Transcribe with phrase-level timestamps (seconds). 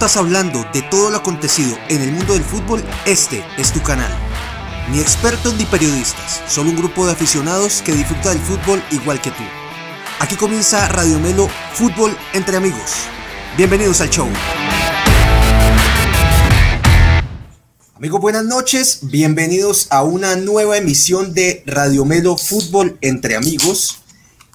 [0.00, 4.10] disfrutas hablando de todo lo acontecido en el mundo del fútbol, este es tu canal.
[4.90, 9.30] Ni expertos ni periodistas, solo un grupo de aficionados que disfruta del fútbol igual que
[9.30, 9.42] tú.
[10.18, 12.92] Aquí comienza Radio Melo Fútbol entre amigos.
[13.58, 14.26] Bienvenidos al show.
[17.94, 19.00] Amigos, buenas noches.
[19.02, 23.99] Bienvenidos a una nueva emisión de Radio Melo Fútbol entre amigos.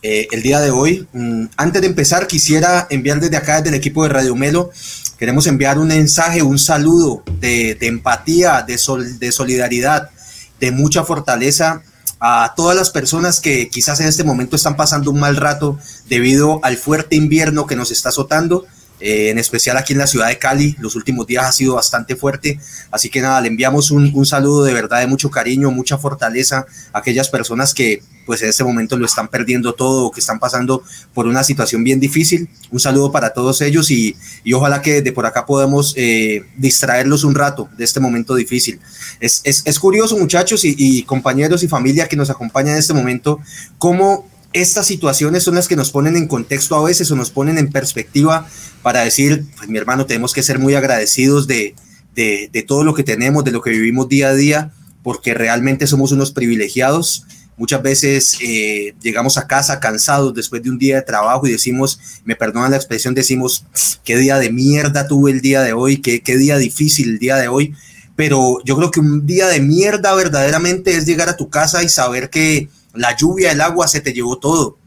[0.07, 1.07] Eh, el día de hoy.
[1.13, 4.69] Mm, antes de empezar, quisiera enviar desde acá, desde el equipo de Radio Melo,
[5.17, 8.79] queremos enviar un mensaje, un saludo de, empatía, de,
[9.17, 10.11] de solidaridad,
[10.59, 11.81] de mucha fortaleza
[12.19, 16.59] a todas las personas que quizás en este momento están pasando un mal rato debido
[16.61, 18.67] al fuerte invierno que nos está azotando.
[19.01, 20.75] Eh, en especial aquí en la ciudad de Cali.
[20.79, 22.59] Los últimos días ha sido bastante fuerte,
[22.91, 26.65] así que nada, le enviamos un, un, saludo de verdad de mucho cariño, mucha fortaleza
[26.93, 30.81] a aquellas personas que pues en este momento lo están perdiendo todo que están pasando
[31.13, 32.49] por una situación bien difícil.
[32.71, 37.23] Un saludo para todos ellos y, y ojalá que de por acá podamos eh, distraerlos
[37.23, 38.79] un rato de este momento difícil.
[39.19, 42.93] Es, es, es curioso muchachos y, y compañeros y familia que nos acompañan en este
[42.93, 43.39] momento,
[43.77, 47.57] cómo estas situaciones son las que nos ponen en contexto a veces o nos ponen
[47.57, 48.47] en perspectiva
[48.81, 51.75] para decir, pues mi hermano, tenemos que ser muy agradecidos de,
[52.15, 54.71] de, de, todo lo que tenemos, de lo que vivimos día a día,
[55.03, 57.25] porque realmente somos unos privilegiados.
[57.57, 61.99] Muchas veces eh, llegamos a casa cansados después de un día de trabajo y decimos,
[62.23, 63.65] me perdonan la expresión, decimos,
[64.05, 67.35] qué día de mierda tuve el día de hoy, qué, qué día difícil el día
[67.35, 67.75] de hoy.
[68.15, 71.89] Pero yo creo que un día de mierda verdaderamente es llegar a tu casa y
[71.89, 74.77] saber que la lluvia, el agua se te llevó todo,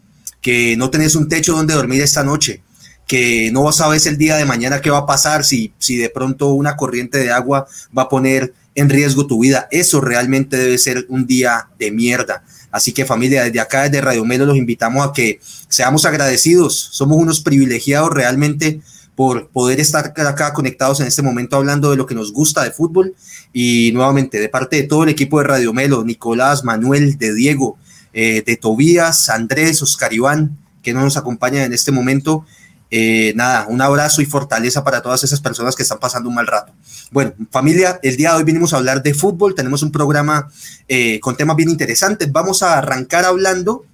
[0.40, 2.62] que no tenés un techo donde dormir esta noche,
[3.06, 6.48] que no sabes el día de mañana qué va a pasar si, si de pronto
[6.48, 9.66] una corriente de agua va a poner en riesgo tu vida.
[9.70, 12.44] Eso realmente debe ser un día de mierda.
[12.70, 16.78] Así que familia, desde acá, desde Radio Melo, los invitamos a que seamos agradecidos.
[16.92, 18.80] Somos unos privilegiados realmente
[19.16, 22.70] por poder estar acá conectados en este momento hablando de lo que nos gusta de
[22.70, 23.16] fútbol.
[23.52, 27.78] Y nuevamente, de parte de todo el equipo de Radio Melo, Nicolás, Manuel, de Diego,
[28.12, 32.44] eh, de Tobías, Andrés, Oscar Iván, que no nos acompañan en este momento.
[32.90, 36.46] Eh, nada, un abrazo y fortaleza para todas esas personas que están pasando un mal
[36.46, 36.72] rato.
[37.10, 40.50] Bueno, familia, el día de hoy vinimos a hablar de fútbol, tenemos un programa
[40.88, 42.32] eh, con temas bien interesantes.
[42.32, 43.84] Vamos a arrancar hablando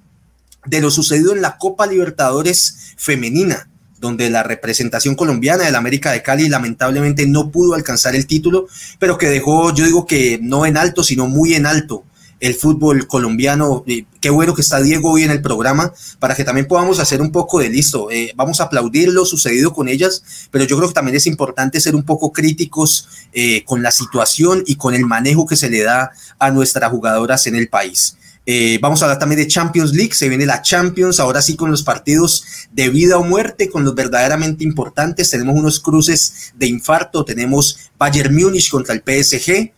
[0.67, 6.23] de lo sucedido en la Copa Libertadores femenina, donde la representación colombiana del América de
[6.23, 8.69] Cali lamentablemente no pudo alcanzar el título,
[9.01, 12.05] pero que dejó, yo digo que no en alto, sino muy en alto
[12.45, 13.85] el fútbol colombiano.
[14.21, 17.33] Qué bueno que está Diego hoy en el programa para que también podamos hacer un
[17.33, 18.11] poco de listo.
[18.11, 21.81] Eh, vamos a aplaudir lo sucedido con ellas, pero yo creo que también es importante
[21.81, 25.83] ser un poco críticos eh, con la situación y con el manejo que se le
[25.83, 28.19] da a nuestras jugadoras en el país.
[28.45, 31.71] Eh, vamos a hablar también de Champions League, se viene la Champions, ahora sí con
[31.71, 35.31] los partidos de vida o muerte, con los verdaderamente importantes.
[35.31, 39.73] Tenemos unos cruces de infarto, tenemos Bayern Múnich contra el PSG,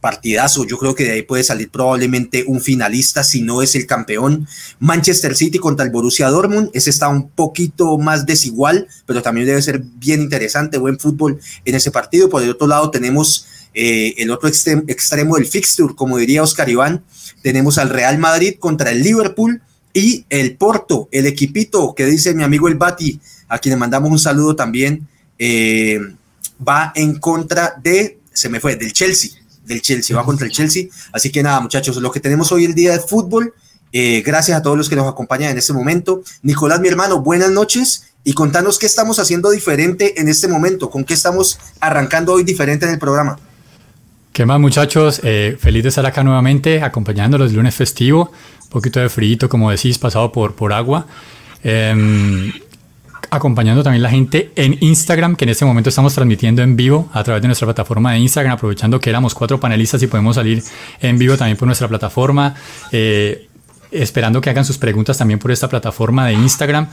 [0.00, 0.64] partidazo.
[0.64, 4.46] Yo creo que de ahí puede salir probablemente un finalista si no es el campeón.
[4.78, 6.70] Manchester City contra el Borussia Dortmund.
[6.72, 10.78] Ese está un poquito más desigual, pero también debe ser bien interesante.
[10.78, 12.28] Buen fútbol en ese partido.
[12.28, 17.04] Por el otro lado tenemos eh, el otro extremo, del fixture, como diría Oscar Iván.
[17.42, 22.44] Tenemos al Real Madrid contra el Liverpool y el Porto, el equipito que dice mi
[22.44, 25.08] amigo el Bati, a quien le mandamos un saludo también.
[25.38, 26.00] Eh,
[26.66, 29.37] va en contra de, se me fue, del Chelsea
[29.68, 30.86] del Chelsea, va contra el Chelsea.
[31.12, 33.54] Así que nada, muchachos, lo que tenemos hoy el día de fútbol.
[33.92, 36.22] Eh, gracias a todos los que nos acompañan en este momento.
[36.42, 41.04] Nicolás, mi hermano, buenas noches y contanos qué estamos haciendo diferente en este momento, con
[41.04, 43.38] qué estamos arrancando hoy diferente en el programa.
[44.32, 45.20] ¿Qué más muchachos?
[45.24, 48.30] Eh, feliz de estar acá nuevamente acompañándolos el lunes festivo,
[48.64, 51.06] un poquito de frío, como decís, pasado por, por agua.
[51.64, 52.52] Eh,
[53.30, 57.22] acompañando también la gente en Instagram, que en este momento estamos transmitiendo en vivo a
[57.24, 60.62] través de nuestra plataforma de Instagram, aprovechando que éramos cuatro panelistas y podemos salir
[61.00, 62.54] en vivo también por nuestra plataforma.
[62.92, 63.48] Eh,
[63.90, 66.88] esperando que hagan sus preguntas también por esta plataforma de Instagram,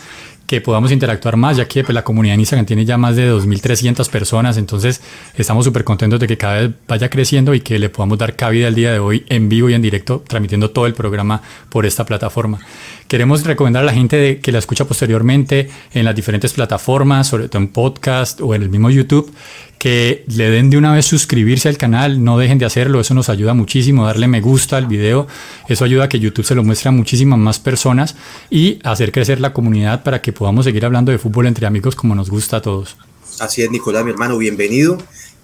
[0.47, 3.31] que podamos interactuar más, ya que pues, la comunidad en Instagram tiene ya más de
[3.31, 5.01] 2.300 personas, entonces
[5.36, 8.68] estamos súper contentos de que cada vez vaya creciendo y que le podamos dar cabida
[8.68, 12.06] el día de hoy en vivo y en directo, transmitiendo todo el programa por esta
[12.06, 12.59] plataforma.
[13.07, 17.62] Queremos recomendar a la gente que la escucha posteriormente en las diferentes plataformas, sobre todo
[17.62, 19.31] en podcast o en el mismo YouTube,
[19.77, 23.30] que le den de una vez suscribirse al canal, no dejen de hacerlo, eso nos
[23.30, 25.27] ayuda muchísimo, darle me gusta al video,
[25.68, 28.15] eso ayuda a que YouTube se lo muestre a muchísimas más personas
[28.50, 32.13] y hacer crecer la comunidad para que podamos seguir hablando de fútbol entre amigos como
[32.13, 32.95] nos gusta a todos.
[33.39, 34.97] Así es, Nicolás, mi hermano, bienvenido.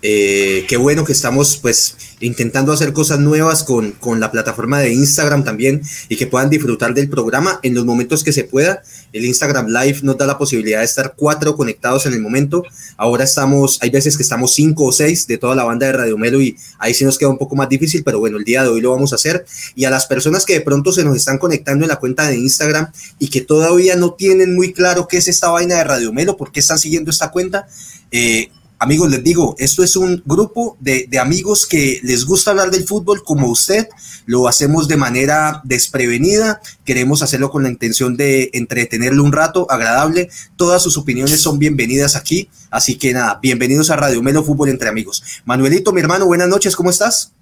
[0.04, 4.94] Eh, qué bueno que estamos pues intentando hacer cosas nuevas con, con, la plataforma de
[4.94, 8.82] Instagram también y que puedan disfrutar del programa en los momentos que se pueda.
[9.14, 12.64] El Instagram Live nos da la posibilidad de estar cuatro conectados en el momento.
[12.98, 16.18] Ahora estamos, hay veces que estamos cinco o seis de toda la banda de Radio
[16.18, 18.70] Melo y ahí sí nos queda un poco más difícil, pero bueno, el día de
[18.70, 19.46] hoy lo vamos a hacer.
[19.76, 22.38] Y a las personas que de pronto se nos están conectando en la cuenta de
[22.38, 26.38] Instagram y que todavía no tienen muy claro qué es esta vaina de Radio Melo,
[26.38, 27.68] por qué están siguiendo esta cuenta,
[28.12, 28.50] eh,
[28.84, 33.24] Amigos, les digo, esto es un grupo de, amigos que les gusta hablar del fútbol
[33.24, 33.88] como usted.
[34.26, 36.62] Lo hacemos de manera desprevenida.
[36.84, 40.32] Queremos hacerlo con la intención de entretenerlo un rato agradable.
[40.56, 42.50] Todas sus opiniones son bienvenidas aquí.
[42.72, 45.24] Así que nada, bienvenidos a Radio Melo Fútbol entre amigos.
[45.46, 47.34] Manuelito, mi hermano, buenas noches, ¿cómo estás?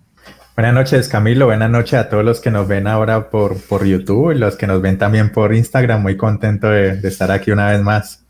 [0.58, 1.46] Buenas noches, Camilo.
[1.46, 4.68] Buenas noches a todos los que nos ven ahora por, por YouTube y los que
[4.68, 6.02] nos ven también por Instagram.
[6.02, 8.26] Muy contento de estar aquí una vez más.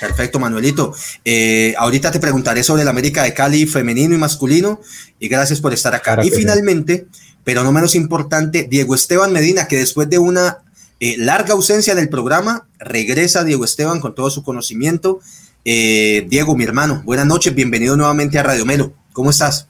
[0.00, 0.94] Perfecto, Manuelito.
[1.24, 4.80] Eh, ahorita te preguntaré sobre el América de Cali femenino y masculino
[5.18, 6.18] y gracias por estar acá.
[6.22, 7.06] y finalmente,
[7.44, 10.58] pero no menos importante, Diego Esteban Medina, que después de una
[11.00, 15.20] eh, larga ausencia del programa, regresa Diego Esteban con todo su conocimiento.
[15.64, 18.92] Eh, Diego, mi hermano, buenas noches, bienvenido nuevamente a Radio Melo.
[19.12, 19.68] ¿Cómo estás?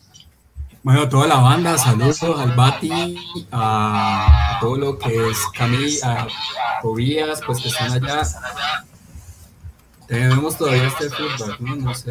[0.83, 3.17] Bueno, toda la banda, saludos al Bati,
[3.53, 8.23] a, todo lo que es Camila, a Tobías, pues que están allá,
[10.09, 11.77] tenemos todavía este feedback, ¿no?
[11.77, 12.11] No sé.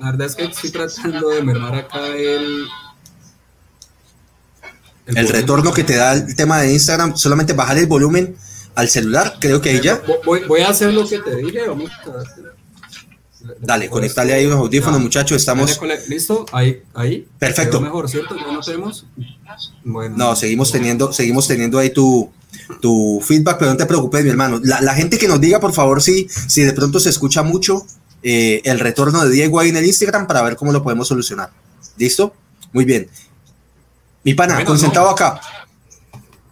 [0.00, 2.66] la verdad es que estoy tratando de mermar acá el.
[5.06, 8.36] El, retorno que te da el tema de Instagram, solamente bajar el volumen
[8.74, 10.02] al celular, creo que ahí ya.
[10.24, 12.24] Voy, a hacer lo que te dije, vamos a
[13.60, 15.36] Dale, conectale ahí unos audífonos, muchachos.
[15.36, 15.80] Estamos.
[16.08, 17.28] Listo, ahí, ahí.
[17.38, 17.80] Perfecto.
[17.80, 18.34] Mejor, ¿cierto?
[18.34, 19.06] ¿Ya no tenemos?
[19.84, 20.16] Bueno.
[20.16, 22.32] No, seguimos teniendo, seguimos teniendo ahí tu,
[22.80, 24.60] tu feedback, pero no te preocupes, mi hermano.
[24.62, 27.86] La, gente que nos diga, por favor, si, si de pronto se escucha mucho
[28.22, 31.50] eh, el retorno de Diego ahí en el Instagram para ver cómo lo podemos solucionar.
[31.96, 32.34] ¿Listo?
[32.72, 33.08] Muy bien.
[34.24, 35.40] Mi pana, concentrado acá.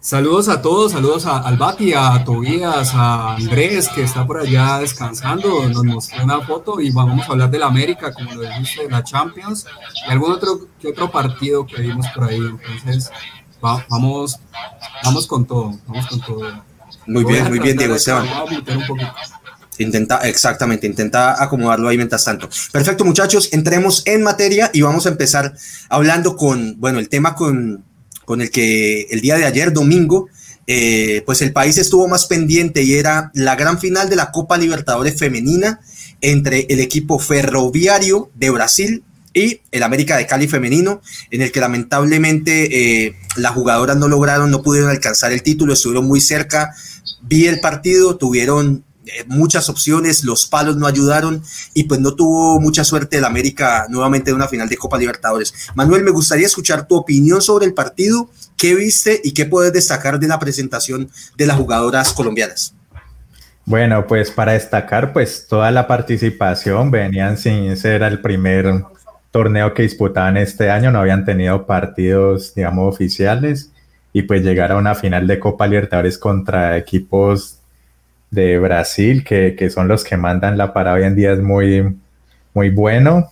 [0.05, 5.67] Saludos a todos, saludos a Albati, a Tobías, a Andrés, que está por allá descansando,
[5.67, 8.91] nos mostró una foto y vamos a hablar de la América, como lo dijiste, de
[8.91, 9.65] la Champions,
[10.07, 12.37] y algún otro, que otro partido que vimos por ahí.
[12.37, 13.09] Entonces,
[13.89, 14.39] vamos,
[15.03, 16.63] vamos con todo, vamos con todo.
[17.07, 18.27] Muy bien, muy bien, Diego Esteban.
[19.77, 22.49] Intenta, exactamente, intenta acomodarlo ahí mientras tanto.
[22.71, 25.53] Perfecto, muchachos, entremos en materia y vamos a empezar
[25.89, 27.83] hablando con, bueno, el tema con,
[28.23, 30.27] con el que el día de ayer, domingo,
[30.67, 34.57] eh, pues el país estuvo más pendiente y era la gran final de la Copa
[34.57, 35.81] Libertadores Femenina
[36.21, 39.03] entre el equipo ferroviario de Brasil
[39.35, 44.49] y el América de Cali femenino, en el que lamentablemente eh, las jugadoras no lograron,
[44.49, 46.73] no pudieron alcanzar el título, estuvieron muy cerca.
[47.21, 51.43] Vi el partido, tuvieron eh, muchas opciones, los palos no ayudaron
[51.73, 55.53] y pues no tuvo mucha suerte el América nuevamente en una final de Copa Libertadores.
[55.75, 60.17] Manuel, me gustaría escuchar tu opinión sobre el partido, qué viste y qué puedes destacar
[60.17, 62.73] de la presentación de las jugadoras colombianas.
[63.65, 68.85] Bueno, pues para destacar, pues toda la participación venían sin ser el primer
[69.35, 73.69] torneo que disputaban este año, no habían tenido partidos, digamos, oficiales
[74.13, 77.59] y pues llegar a una final de Copa Libertadores contra equipos
[78.31, 81.97] de Brasil, que, que son los que mandan la parada hoy en día, es muy,
[82.53, 83.29] muy bueno.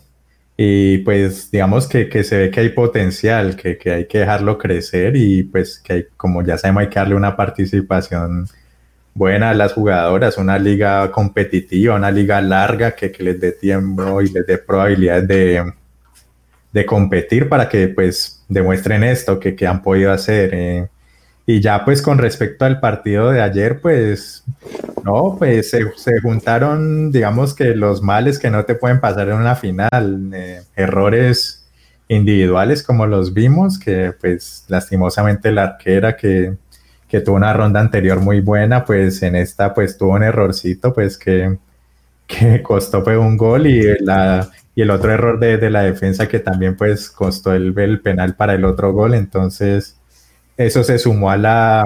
[0.57, 4.57] Y pues digamos que, que se ve que hay potencial, que, que, hay que dejarlo
[4.57, 8.49] crecer y pues que hay, como ya sabemos hay que darle una participación
[9.13, 14.21] buena a las jugadoras, una liga competitiva, una liga larga que, que les dé tiempo
[14.21, 15.73] y les dé probabilidades de,
[16.73, 20.49] de competir para que pues demuestren esto que, que han podido hacer.
[20.53, 20.87] Eh.
[21.45, 24.44] Y ya pues con respecto al partido de ayer, pues
[25.03, 29.35] no, pues se, se, juntaron, digamos que los males que no te pueden pasar en
[29.35, 31.65] una final, eh, errores
[32.07, 36.56] individuales como los vimos, que pues lastimosamente la arquera que,
[37.07, 41.18] que tuvo una ronda anterior muy buena, pues en esta pues tuvo un errorcito pues
[41.18, 41.57] que,
[42.25, 46.27] que costó fue un gol y la, y el otro error de, de, la defensa
[46.27, 49.99] que también pues costó el, penal para el otro gol, entonces
[50.57, 51.83] eso se sumó a la,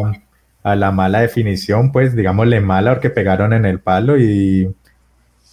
[0.63, 4.73] a la mala definición, pues digámosle mala porque pegaron en el palo y,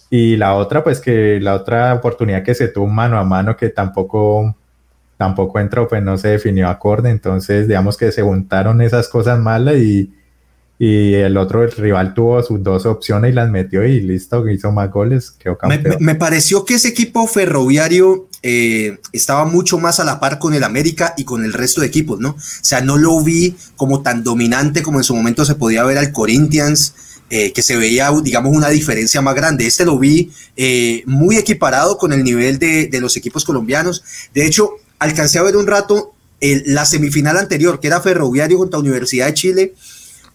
[0.09, 3.69] y la otra pues que la otra oportunidad que se tuvo mano a mano que
[3.69, 4.55] tampoco
[5.17, 9.75] tampoco entró pues no se definió acorde, entonces digamos que se juntaron esas cosas malas
[9.77, 10.13] y
[10.77, 14.71] y el otro el rival tuvo sus dos opciones y las metió y listo, hizo
[14.71, 15.97] más goles, quedó campeón.
[16.01, 20.63] Me, pareció que ese equipo ferroviario eh, estaba mucho más a la par con el
[20.65, 22.31] América y con el resto de equipos, ¿no?
[22.31, 25.97] O sea, no lo vi como tan dominante como en su momento se podía ver
[25.97, 26.93] al Corinthians,
[27.29, 29.65] eh, que se veía, digamos, una diferencia más grande.
[29.65, 34.03] Este lo vi eh, muy equiparado con el nivel de, de, los equipos colombianos.
[34.33, 38.79] De hecho, alcancé a ver un rato el, la semifinal anterior, que era Ferroviario contra
[38.79, 39.73] Universidad de Chile.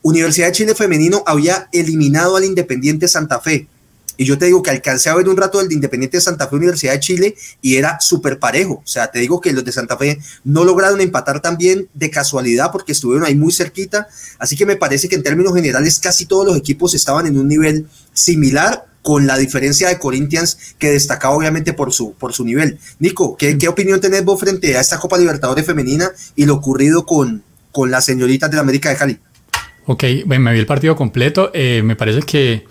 [0.02, 3.68] Universidad de Chile femenino había eliminado al Independiente Santa Fe
[4.20, 6.46] y yo te digo que alcancé a ver un rato del de Independiente de Santa
[6.46, 8.82] Fe, Universidad de Chile, y era súper parejo.
[8.84, 12.70] O sea, te digo que los de Santa Fe no lograron empatar también de casualidad
[12.70, 14.08] porque estuvieron ahí muy cerquita.
[14.38, 17.48] Así que me parece que en términos generales casi todos los equipos estaban en un
[17.48, 22.78] nivel similar con la diferencia de Corinthians que destacaba obviamente por su, por su nivel.
[22.98, 27.06] Nico, ¿qué, ¿qué, opinión tenés vos frente a esta Copa Libertadores femenina y lo ocurrido
[27.06, 27.42] con,
[27.72, 29.18] con las señoritas de la América de Cali?
[29.90, 31.50] Ok, bueno, me vi el partido completo.
[31.52, 32.64] Eh, me parece que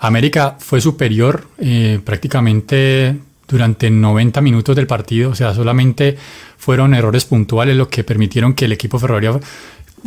[0.00, 6.16] América fue superior eh, prácticamente durante 90 minutos del partido, o sea, solamente
[6.58, 9.40] fueron errores puntuales lo que permitieron que el equipo ferroviario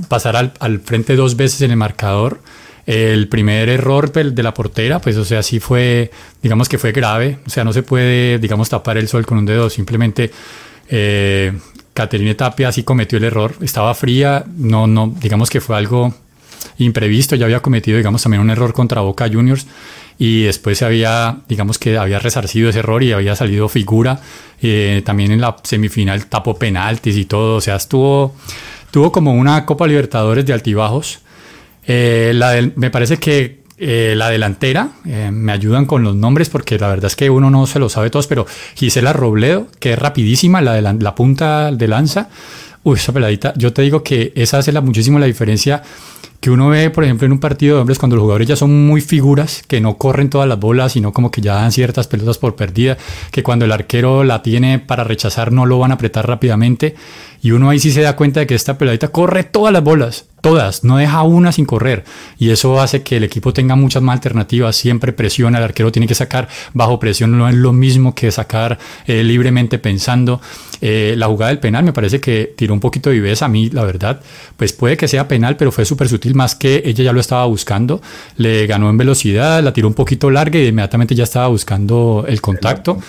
[0.09, 2.41] pasara al, frente dos veces en el marcador.
[2.85, 6.11] El primer error de la portera, pues, o sea, sí fue,
[6.43, 9.45] digamos que fue grave, o sea, no se puede, digamos, tapar el sol con un
[9.45, 10.29] dedo, simplemente
[10.89, 11.53] eh,
[11.93, 16.13] Caterina Tapia sí cometió el error, estaba fría, no, no, digamos que fue algo
[16.77, 19.67] imprevisto, ya había cometido, digamos, también un error contra Boca Juniors
[20.21, 24.19] y después se había, digamos que había resarcido ese error y había salido figura.
[24.61, 28.35] Eh, también en la semifinal tapó penaltis y todo, o sea, estuvo,
[28.91, 31.19] tuvo como una Copa Libertadores de altibajos.
[31.87, 36.89] Eh, la me parece que eh, la delantera, me ayudan con los nombres porque la
[36.89, 40.59] verdad es que uno no se lo sabe todos, pero Gisela Robledo, que es rapidísima,
[40.59, 42.27] la, la, punta de lanza,
[42.83, 45.81] uy, esa peladita, yo te digo que esa hace muchísimo la diferencia
[46.39, 48.88] que uno ve, por ejemplo, en un partido de hombres cuando los jugadores ya son
[48.88, 52.38] muy figuras, que no corren todas las bolas, sino como que ya dan ciertas pelotas
[52.38, 52.98] por perdida,
[53.31, 56.96] que cuando el arquero la tiene para rechazar no lo van a apretar rápidamente,
[57.41, 60.25] y uno ahí sí se da cuenta de que esta peladita corre todas las bolas,
[60.41, 62.03] todas, no deja una sin correr.
[62.38, 66.08] Y eso hace que el equipo tenga muchas más alternativas, siempre presiona, el arquero tiene
[66.08, 68.77] que sacar bajo presión, no es lo mismo que sacar
[69.08, 70.41] eh, libremente pensando.
[70.81, 73.69] Eh, la jugada del penal me parece que tiró un poquito de viveza a mí,
[73.69, 74.22] la verdad,
[74.55, 77.45] pues puede que sea penal, pero fue súper sutil, más que ella ya lo estaba
[77.45, 78.01] buscando,
[78.38, 82.41] le ganó en velocidad, la tiró un poquito larga y inmediatamente ya estaba buscando el
[82.41, 83.00] contacto.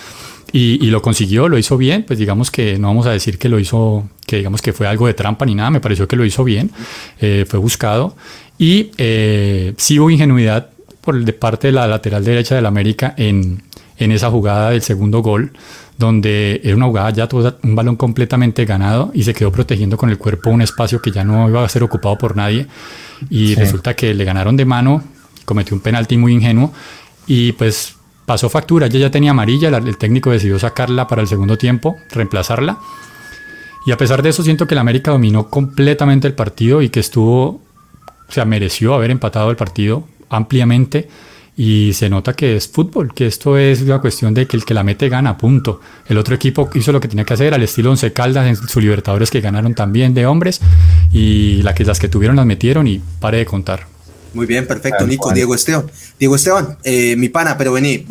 [0.52, 3.60] Y, lo consiguió, lo hizo bien, pues digamos que no vamos a decir que lo
[3.60, 6.42] hizo, que digamos que fue algo de trampa ni nada, me pareció que lo hizo
[6.42, 6.72] bien,
[7.20, 8.16] eh, fue buscado
[8.58, 10.70] y eh, sí hubo ingenuidad
[11.02, 13.62] por de parte de la lateral derecha del América en,
[13.96, 15.52] en esa jugada del segundo gol,
[16.00, 20.08] donde era una jugada ya tuvo un balón completamente ganado y se quedó protegiendo con
[20.08, 22.66] el cuerpo un espacio que ya no iba a ser ocupado por nadie.
[23.28, 25.04] Y resulta que le ganaron de mano,
[25.44, 26.72] cometió un penalti muy ingenuo
[27.26, 31.58] y pues pasó factura, ella ya tenía amarilla, el técnico decidió sacarla para el segundo
[31.58, 32.78] tiempo, reemplazarla.
[33.86, 37.00] Y a pesar de eso siento que el América dominó completamente el partido y que
[37.00, 41.08] estuvo, o sea, mereció haber empatado el partido ampliamente
[41.56, 44.74] y se nota que es fútbol, que esto es una cuestión de que el que
[44.74, 45.80] la mete gana, punto.
[46.08, 48.80] El otro equipo hizo lo que tenía que hacer al estilo Once Caldas en su
[48.80, 50.60] Libertadores que ganaron también de hombres
[51.12, 53.86] y la que, las que tuvieron las metieron y pare de contar.
[54.32, 55.32] Muy bien, perfecto, Nico.
[55.32, 55.90] Diego Esteban.
[56.18, 58.06] Diego Esteban, eh, mi pana, pero vení,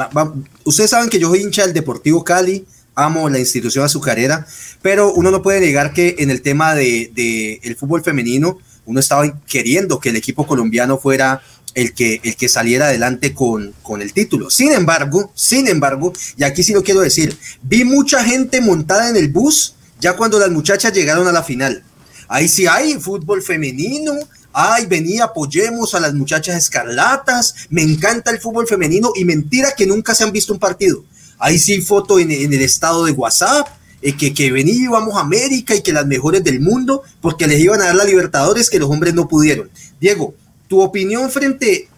[0.66, 2.66] ustedes saben que yo soy hincha del Deportivo Cali,
[2.96, 4.46] amo la institución azucarera,
[4.82, 9.00] pero uno no puede negar que en el tema de, de el fútbol femenino, uno
[9.00, 11.42] estaba queriendo que el equipo colombiano fuera
[11.76, 14.50] el que, el que saliera adelante con, con el título.
[14.50, 19.16] Sin embargo, sin embargo, y aquí sí lo quiero decir, vi mucha gente montada en
[19.16, 21.84] el bus ya cuando las muchachas llegaron a la final.
[22.28, 24.14] Ahí sí hay fútbol femenino,
[24.54, 29.86] ay, vení, apoyemos a las muchachas escarlatas, me encanta el fútbol femenino y mentira que
[29.86, 31.04] nunca se han visto un partido.
[31.38, 33.68] Ahí sí foto en, el estado de WhatsApp,
[34.02, 37.60] eh, que, que vení, vamos a América y que las mejores del mundo, porque les
[37.60, 39.70] iban a dar la Libertadores que los hombres no pudieron.
[40.00, 40.34] Diego,
[40.70, 41.90] tu opinión frente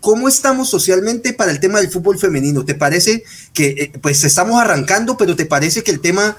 [0.00, 2.64] cómo estamos socialmente para el tema del fútbol femenino.
[2.64, 3.22] ¿Te parece
[3.52, 6.36] que eh, pues estamos arrancando, pero te parece que el tema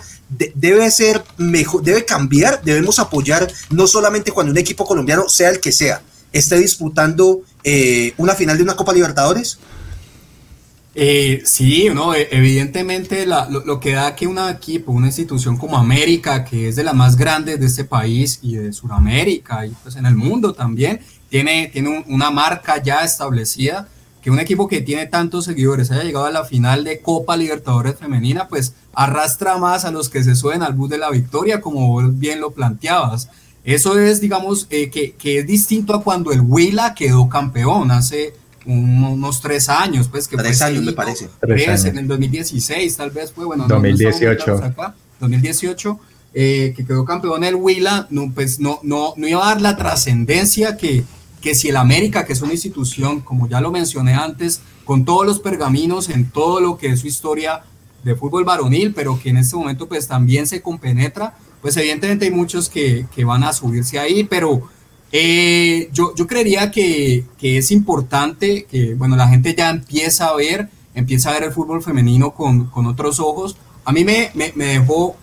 [0.56, 5.60] debe ser mejor, debe cambiar, debemos apoyar no solamente cuando un equipo colombiano, sea el
[5.60, 9.60] que sea, esté disputando eh, una final de una Copa Libertadores?
[10.94, 16.44] Eh, sí, no, e, evidentemente lo, que da que un equipo, una institución como América,
[16.44, 20.06] que es de las más grandes de este país y de Sudamérica y pues en
[20.06, 21.00] el mundo también,
[21.32, 23.88] tiene, tiene una marca ya establecida,
[24.22, 27.96] que un equipo que tiene tantos seguidores haya llegado a la final de Copa Libertadores
[27.96, 32.02] Femenina, pues arrastra más a los que se suben al bus de la victoria, como
[32.12, 33.30] bien lo planteabas.
[33.64, 38.34] Eso es, digamos, eh, que, que, es distinto a cuando el Huila quedó campeón hace
[38.66, 41.30] unos tres años, pues que tres años me parece.
[41.42, 44.74] en el 2016 tal vez fue, bueno, 2018.
[45.22, 46.00] 2018,
[46.34, 49.78] eh, que quedó campeón el Huila, no, pues no, no, no iba a dar la
[49.78, 51.06] trascendencia que,
[51.42, 55.26] que si el América, que es una institución, como ya lo mencioné antes, con todos
[55.26, 57.64] los pergaminos en todo lo que es su historia
[58.04, 62.32] de fútbol varonil, pero que en este momento pues también se compenetra, pues evidentemente hay
[62.32, 64.70] muchos que, que van a subirse ahí, pero
[65.12, 70.36] eh, yo, yo creería que, que, es importante que, bueno, la gente ya empieza a
[70.36, 73.58] ver, empieza a ver el fútbol femenino con, con otros ojos.
[73.84, 75.16] A mí me, me, me dejó,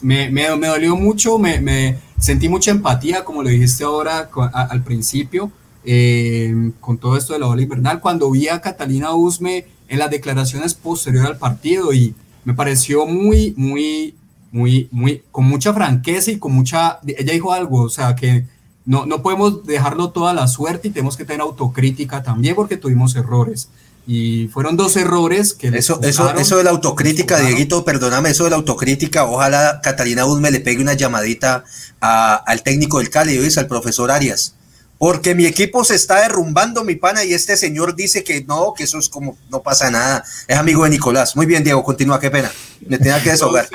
[0.00, 5.50] me, me, dolió mucho, me, sentí mucha empatía, como lo dijiste ahora al principio,
[5.84, 10.08] eh, con todo esto de la ola invernal, cuando vi a Catalina Usme en las
[10.08, 12.14] declaraciones posteriores al partido y
[12.44, 14.14] me pareció muy, muy,
[14.52, 18.46] muy, muy, con mucha franqueza y con mucha, ella dijo algo, o sea, que
[18.84, 23.16] no, no podemos dejarlo toda la suerte y tenemos que tener autocrítica también porque tuvimos
[23.16, 23.68] errores.
[24.06, 25.68] Y fueron dos errores que...
[25.68, 30.50] Eso, eso, eso de la autocrítica, Dieguito, perdóname, eso de la autocrítica, ojalá Catalina Uzme
[30.50, 31.64] le pegue una llamadita
[32.00, 33.58] al técnico del Cali, ¿ves?
[33.58, 34.54] al profesor Arias.
[34.98, 38.84] Porque mi equipo se está derrumbando, mi pana, y este señor dice que no, que
[38.84, 40.24] eso es como, no pasa nada.
[40.46, 41.34] Es amigo de Nicolás.
[41.34, 42.52] Muy bien, Diego, continúa, qué pena.
[42.86, 43.68] Me tenía que desahogar.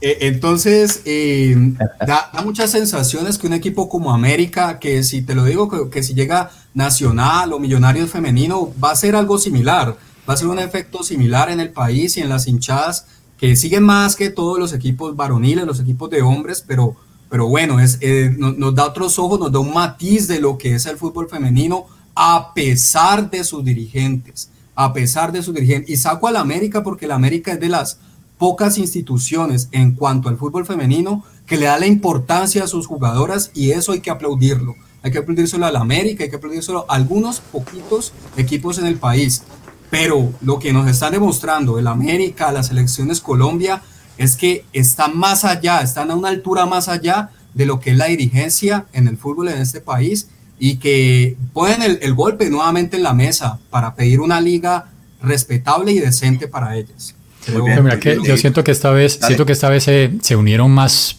[0.00, 1.54] Eh, entonces, eh,
[2.06, 6.12] da, muchas sensaciones que un equipo como América, que si te lo digo, que, si
[6.12, 9.96] llega Nacional o Millonarios Femenino, va a ser algo similar,
[10.28, 13.06] va a ser un efecto similar en el país y en las hinchadas,
[13.38, 16.96] que siguen más que todos los equipos varoniles, los equipos de hombres, pero,
[17.28, 20.74] pero bueno, es, eh, nos, da otros ojos, nos da un matiz de lo que
[20.74, 25.90] es el fútbol femenino, a pesar de sus dirigentes, a pesar de sus dirigentes.
[25.90, 27.98] Y saco al América porque la América es de las
[28.38, 33.50] pocas instituciones en cuanto al fútbol femenino que le da la importancia a sus jugadoras
[33.54, 34.74] y eso hay que aplaudirlo.
[35.04, 38.96] Hay que aplaudírselo a la América, hay que aplaudírselo a algunos poquitos equipos en el
[38.96, 39.44] país.
[39.90, 43.82] Pero lo que nos están demostrando el América, las selecciones Colombia,
[44.18, 47.96] es que están más allá, están a una altura más allá de lo que es
[47.96, 52.96] la dirigencia en el fútbol en este país y que ponen el, el golpe nuevamente
[52.96, 54.90] en la mesa para pedir una liga
[55.22, 57.14] respetable y decente para ellas
[58.24, 61.18] yo siento que esta vez, siento que esta vez se, se, unieron más.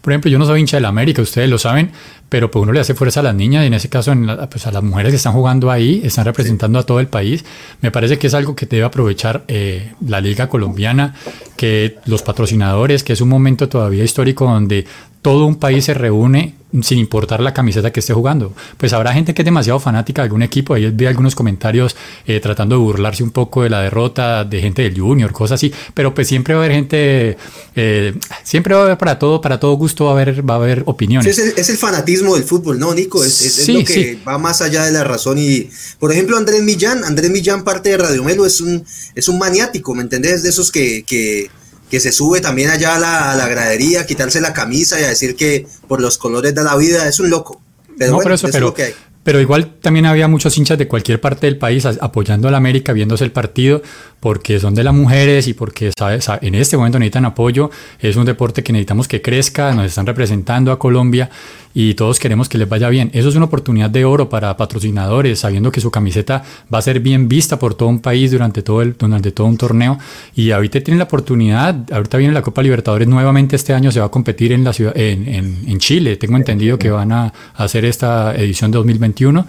[0.00, 1.90] Por ejemplo, yo no soy hincha de la América, ustedes lo saben,
[2.28, 4.12] pero pues uno le hace fuerza a las niñas y en ese caso
[4.50, 7.44] pues a las mujeres que están jugando ahí, están representando a todo el país.
[7.80, 11.14] Me parece que es algo que debe aprovechar eh, la liga colombiana,
[11.56, 14.86] que los patrocinadores, que es un momento todavía histórico donde
[15.24, 18.52] todo un país se reúne sin importar la camiseta que esté jugando.
[18.76, 22.40] Pues habrá gente que es demasiado fanática de algún equipo, ahí vi algunos comentarios eh,
[22.40, 26.14] tratando de burlarse un poco de la derrota de gente del Junior, cosas así, pero
[26.14, 27.38] pues siempre va a haber gente,
[27.74, 30.56] eh, siempre va a haber para todo, para todo gusto va a haber, va a
[30.58, 31.38] haber opiniones.
[31.38, 33.24] es, el, fanatismo del fútbol, ¿no, Nico?
[33.24, 37.30] Es, lo que va más allá de la razón y, por ejemplo, Andrés Millán, Andrés
[37.30, 38.84] Millán parte de Radio Melo es un,
[39.14, 40.42] es un maniático, ¿me entendés?
[40.42, 41.48] De esos que, que
[41.94, 45.36] que se sube también allá a la, gradería, a quitarse la camisa y a decir
[45.36, 47.62] que por los colores de la vida es un loco.
[47.96, 48.94] Pero bueno, eso, es lo que hay.
[49.22, 52.92] Pero igual también había muchos hinchas de cualquier parte del país apoyando a la América,
[52.92, 53.80] viéndose el partido,
[54.24, 56.26] porque son de las mujeres y porque ¿sabes?
[56.40, 57.70] en este momento necesitan apoyo.
[58.00, 61.28] Es un deporte que necesitamos que crezca, nos están representando a Colombia
[61.74, 63.10] y todos queremos que les vaya bien.
[63.12, 67.00] Eso es una oportunidad de oro para patrocinadores, sabiendo que su camiseta va a ser
[67.00, 69.98] bien vista por todo un país durante todo, el, durante todo un torneo.
[70.34, 74.06] Y ahorita tienen la oportunidad, ahorita viene la Copa Libertadores nuevamente este año, se va
[74.06, 76.16] a competir en, la ciudad, en, en, Chile.
[76.16, 79.46] Tengo entendido que van a hacer esta edición de 2021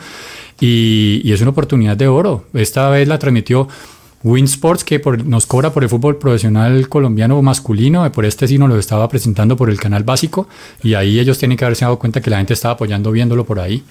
[0.60, 2.44] y, y es una oportunidad de oro.
[2.54, 3.70] Esta vez la transmitió
[4.26, 8.80] Winsports, que nos cobra por el fútbol profesional colombiano masculino, por este sí nos lo
[8.80, 10.48] estaba presentando por el canal básico,
[10.82, 13.60] y ahí ellos tienen que haberse dado cuenta que la gente estaba apoyando viéndolo por
[13.60, 13.84] ahí.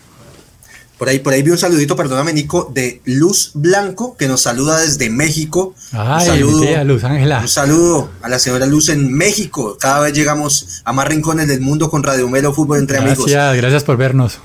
[0.98, 4.80] Por ahí, por ahí vi un saludito, perdóname, Nico, de Luz Blanco, que nos saluda
[4.80, 5.72] desde México.
[5.92, 7.40] Ay, un saludo, Luz Ángela.
[7.40, 9.76] Un saludo a la señora Luz en México.
[9.80, 13.26] Cada vez llegamos a más rincones del mundo con Radio Melo Fútbol entre amigos.
[13.26, 14.40] Gracias, gracias por vernos.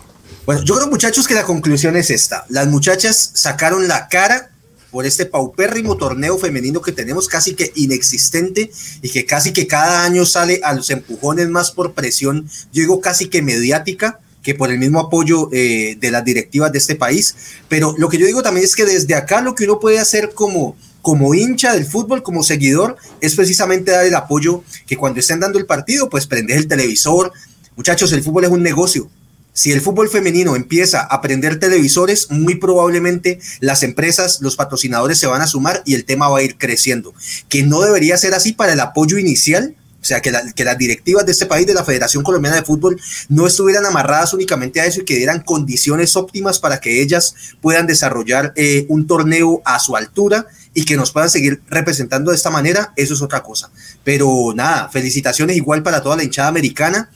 [0.45, 2.45] Bueno, yo creo, muchachos, que la conclusión es esta.
[2.49, 4.49] Las muchachas sacaron la cara
[4.91, 8.71] por este paupérrimo torneo femenino que tenemos casi que inexistente
[9.01, 13.01] y que casi que cada año sale a los empujones más por presión, yo digo
[13.01, 17.35] casi que mediática que por el mismo apoyo eh, de las directivas de este país.
[17.67, 20.31] Pero lo que yo digo también es que desde acá lo que uno puede hacer
[20.33, 25.41] como, como hincha del fútbol, como seguidor, es precisamente dar el apoyo que cuando estén
[25.41, 27.33] dando el partido, pues prendes el televisor.
[27.75, 29.09] Muchachos, el fútbol es un negocio
[29.53, 35.27] si el fútbol femenino empieza a prender televisores, muy probablemente las empresas, los patrocinadores se
[35.27, 37.13] van a sumar y el tema va a ir creciendo.
[37.49, 41.25] Que no debería ser así para el apoyo inicial, o sea, que, que, las directivas
[41.25, 45.01] de este país, de la Federación Colombiana de Fútbol, no estuvieran amarradas únicamente a eso
[45.01, 49.97] y que dieran condiciones óptimas para que ellas puedan desarrollar eh, un torneo a su
[49.97, 53.71] altura y que nos puedan seguir representando de esta manera, eso es otra cosa.
[54.05, 57.09] Pero nada, felicitaciones igual para toda la hinchada americana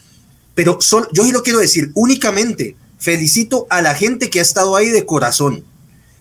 [0.56, 0.80] pero
[1.14, 5.64] yo lo quiero decir, únicamente felicito a la gente que ha estado ahí de corazón,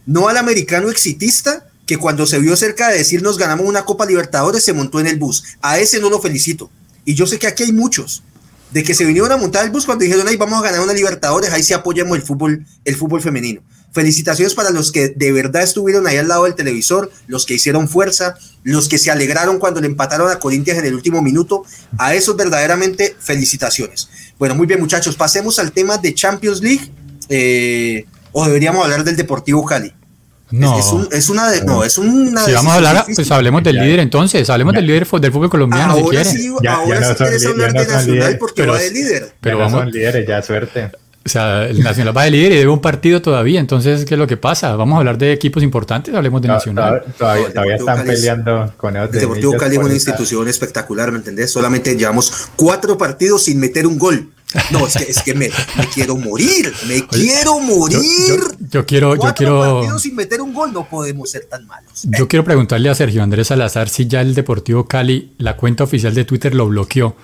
[0.07, 4.64] no al americano exitista que cuando se vio cerca de decirnos ganamos una Copa Libertadores
[4.64, 5.45] se montó en el bus.
[5.61, 6.71] A ese no lo felicito.
[7.05, 8.23] Y yo sé que aquí hay muchos
[8.71, 10.92] de que se vinieron a montar el bus cuando dijeron, ahí vamos a ganar una
[10.92, 13.62] Libertadores, ahí sí apoyamos el fútbol, el fútbol femenino.
[13.92, 17.88] Felicitaciones para los que de verdad estuvieron ahí al lado del televisor, los que hicieron
[17.88, 21.64] fuerza, los que se alegraron cuando le empataron a Corinthians en el último minuto.
[21.98, 24.09] A esos verdaderamente felicitaciones.
[24.38, 26.90] Bueno, muy bien muchachos, pasemos al tema de Champions League
[27.28, 29.92] eh, o deberíamos hablar del Deportivo Cali.
[30.52, 30.78] No.
[31.11, 34.50] Es, una de, no, es una Si vamos a hablar, pues hablemos del líder entonces,
[34.50, 38.38] hablemos del líder del fútbol colombiano ahora si Sí, ahora sí quieres hablar de Nacional
[38.38, 39.35] porque va de líder.
[39.40, 40.90] Pero vamos, son líderes, ya suerte.
[41.24, 43.61] O sea, el Nacional va de líder y debe un partido todavía.
[43.61, 44.74] Entonces, ¿qué es lo que pasa?
[44.74, 47.04] Vamos a hablar de equipos importantes, hablemos de Nacional.
[47.16, 49.11] Todavía, están peleando con ellos.
[49.12, 51.50] El Deportivo Cali es una institución espectacular, ¿me entendés?
[51.50, 54.32] Solamente llevamos cuatro partidos sin meter un gol.
[54.70, 55.50] No, es que, es que me,
[55.94, 58.02] quiero morir, me quiero morir.
[58.70, 59.78] Yo, quiero, yo quiero.
[59.78, 62.02] partidos sin meter un gol, no podemos ser tan malos.
[62.02, 66.14] Yo quiero preguntarle a Sergio Andrés Salazar si ya el Deportivo Cali, la cuenta oficial
[66.14, 67.16] de Twitter, lo bloqueó.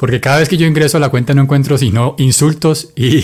[0.00, 3.22] Porque cada vez que yo ingreso a la cuenta no encuentro sino insultos y,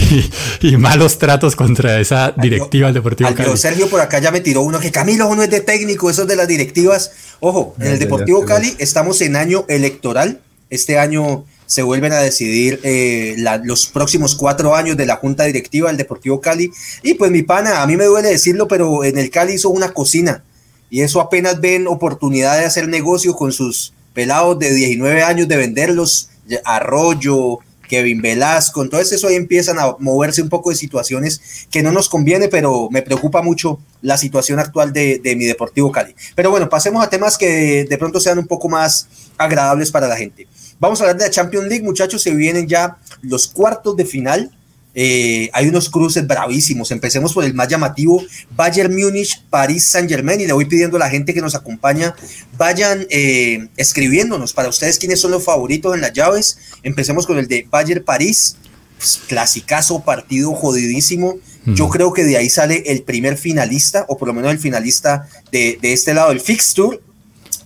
[0.60, 3.56] y, malos tratos contra esa directiva del Deportivo Cali.
[3.56, 6.28] Sergio por acá ya me tiró uno que Camilo no es de técnico, eso es
[6.28, 7.10] de las directivas.
[7.40, 10.40] Ojo, en el Deportivo Cali estamos en año electoral.
[10.70, 15.88] Este año se vuelven a decidir eh, los próximos cuatro años de la junta directiva
[15.88, 16.70] del Deportivo Cali.
[17.02, 19.92] Y pues mi pana, a mí me duele decirlo, pero en el Cali hizo una
[19.92, 20.44] cocina
[20.90, 25.56] y eso apenas ven oportunidad de hacer negocio con sus pelados de 19 años de
[25.56, 26.30] venderlos,
[26.64, 31.92] Arroyo, Kevin Velasco, entonces eso ahí empiezan a moverse un poco de situaciones que no
[31.92, 36.14] nos conviene, pero me preocupa mucho la situación actual de, mi Deportivo Cali.
[36.34, 40.16] Pero bueno, pasemos a temas que de pronto sean un poco más agradables para la
[40.16, 40.46] gente.
[40.80, 44.50] Vamos a hablar de la Champions League, muchachos, se vienen ya los cuartos de final
[44.94, 46.90] eh, hay unos cruces bravísimos.
[46.90, 48.22] Empecemos por el más llamativo,
[48.54, 50.40] Bayern Múnich, París Saint Germain.
[50.40, 52.14] Y le voy pidiendo a la gente que nos acompaña,
[52.56, 56.58] vayan eh, escribiéndonos para ustedes quiénes son los favoritos en las llaves.
[56.82, 58.56] Empecemos con el de Bayern París,
[58.98, 61.36] pues, clasicazo, partido jodidísimo.
[61.66, 65.26] Yo creo que de ahí sale el primer finalista, o por lo menos el finalista
[65.50, 67.00] de, este lado, el Fixture.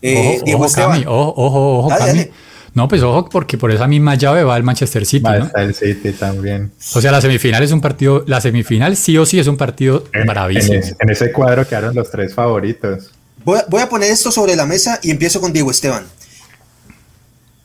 [0.03, 1.89] Eh, Diego ojo, ojo, ojo,
[2.75, 5.25] no, pues ojo, porque por esa misma llave va el Manchester City.
[5.25, 6.71] Va el City también.
[6.95, 10.05] O sea, la semifinal es un partido, la semifinal sí o sí es un partido
[10.27, 10.81] bravísimo.
[11.01, 13.11] En, ese cuadro quedaron los tres favoritos.
[13.45, 16.07] Voy a, poner esto sobre la mesa y empiezo con Diego Esteban.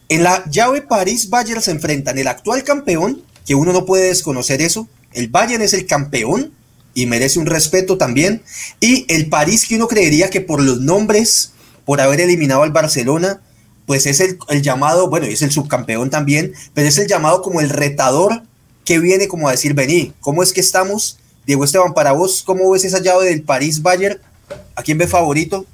[0.07, 4.87] En la llave París-Bayern se enfrentan el actual campeón, que uno no puede desconocer eso.
[5.11, 6.53] El Bayern es el campeón
[6.93, 8.43] y merece un respeto también.
[8.79, 11.51] Y el París, que uno creería que por los nombres,
[11.83, 13.41] por haber eliminado al Barcelona,
[13.85, 17.69] pues es el, llamado, bueno, es el subcampeón también, pero es el llamado como el
[17.69, 18.43] retador
[18.85, 21.17] que viene como a decir, vení, ¿cómo es que estamos?
[21.45, 24.19] Diego Esteban, para vos, ¿cómo ves esa llave del París-Bayern?
[24.75, 25.65] ¿A quién ve favorito?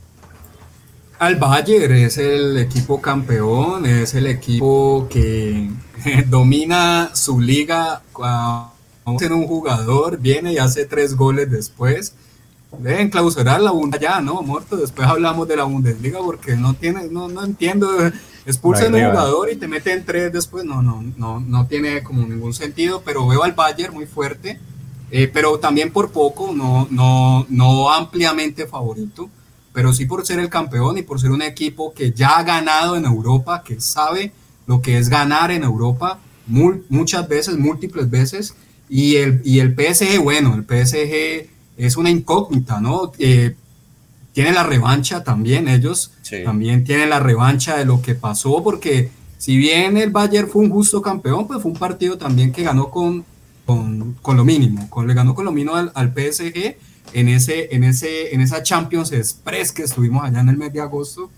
[1.19, 5.69] Al Bayern es el equipo campeón, es el equipo que
[6.27, 8.01] domina su liga.
[8.13, 8.71] Cuando
[9.05, 12.13] un jugador viene y hace tres goles después,
[12.77, 14.41] deben clausurar la Bundesliga ya, ¿no?
[14.41, 17.89] Muerto, después hablamos de la Bundesliga porque no tiene, no, no entiendo,
[18.45, 22.25] expulsen a un jugador y te meten tres después, no, no, no, no tiene como
[22.25, 24.59] ningún sentido, pero veo al Bayern muy fuerte,
[25.11, 29.29] eh, pero también por poco, no, no, no ampliamente favorito,
[29.73, 32.95] pero sí por ser el campeón y por ser un equipo que ya ha ganado
[32.95, 34.31] en Europa, que sabe
[34.67, 38.55] lo que es ganar en Europa muchas veces, múltiples veces,
[38.87, 43.11] y el, y el PSG, bueno, el PSG es una incógnita, ¿no?
[43.19, 43.55] Eh,
[44.33, 46.11] tienen la revancha también, ellos
[46.45, 50.69] también tienen la revancha de lo que pasó, porque si bien el Bayern fue un
[50.69, 53.25] justo campeón, pues fue un partido también que ganó con,
[53.65, 56.75] con, lo mínimo, con, le ganó con lo mínimo al, PSG
[57.13, 60.81] en, ese, en, ese, en esa Champions Express que estuvimos allá en el mes de
[60.81, 61.29] agosto.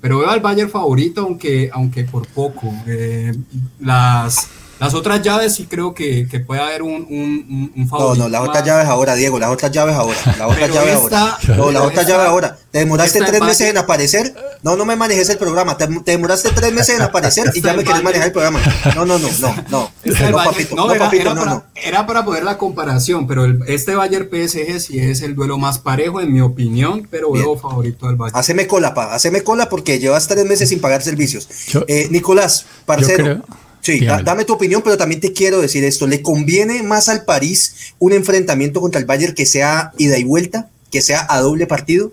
[0.00, 2.72] Pero veo al Bayern favorito, aunque, aunque por poco.
[2.86, 3.32] Eh,
[3.78, 4.48] las,
[4.82, 8.14] las otras llaves sí creo que, que puede haber un, un, un favorito.
[8.16, 10.18] No, no, las otras llaves ahora, Diego, las otras llaves ahora.
[10.38, 11.38] Las otras llaves ahora.
[11.56, 12.58] No, las otras llaves ahora.
[12.70, 14.34] ¿Te demoraste tres meses en aparecer?
[14.62, 15.76] No, no me manejes el programa.
[15.76, 18.60] Te, demoraste tres meses en aparecer y ya me quieres manejar el programa.
[18.96, 19.90] No, no, no, no, no.
[20.32, 21.64] No, papito, no, era, papito, no, no.
[21.74, 25.78] Era para poder la comparación, pero el, este Bayern PSG sí es el duelo más
[25.78, 28.36] parejo, en mi opinión, pero veo favorito al Bayern.
[28.38, 31.48] Haceme cola, pa, haceme cola porque llevas tres meses sin pagar servicios.
[31.88, 33.42] eh, Nicolás, parcero.
[33.82, 36.06] Sí, dame tu opinión, pero también te quiero decir esto.
[36.06, 40.70] ¿Le conviene más al París un enfrentamiento contra el Bayern que sea ida y vuelta,
[40.90, 42.12] que sea a doble partido?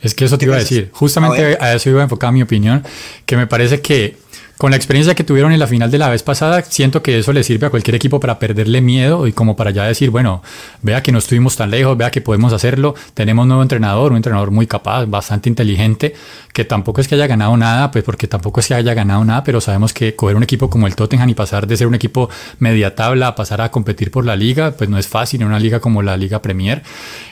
[0.00, 0.88] Es que eso te iba a decir.
[0.92, 2.84] Justamente a, eso iba a enfocar mi opinión,
[3.26, 4.16] que me parece que
[4.60, 7.32] con la experiencia que tuvieron en la final de la vez pasada, siento que eso
[7.32, 10.42] le sirve a cualquier equipo para perderle miedo y como para ya decir, bueno,
[10.82, 14.18] vea que no estuvimos tan lejos, vea que podemos hacerlo, tenemos un nuevo entrenador, un
[14.18, 16.14] entrenador muy capaz, bastante inteligente,
[16.52, 19.42] que tampoco es que haya ganado nada, pues porque tampoco es que haya ganado nada,
[19.44, 22.28] pero sabemos que coger un equipo como el Tottenham y pasar de ser un equipo
[22.58, 25.58] media tabla a pasar a competir por la liga, pues no es fácil en una
[25.58, 26.82] liga como la Liga Premier.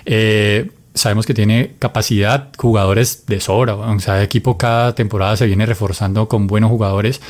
[0.07, 3.75] Eh, sabemos que tiene capacidad, jugadores de sobra.
[3.75, 7.21] O sea, el equipo cada temporada se viene reforzando con buenos jugadores.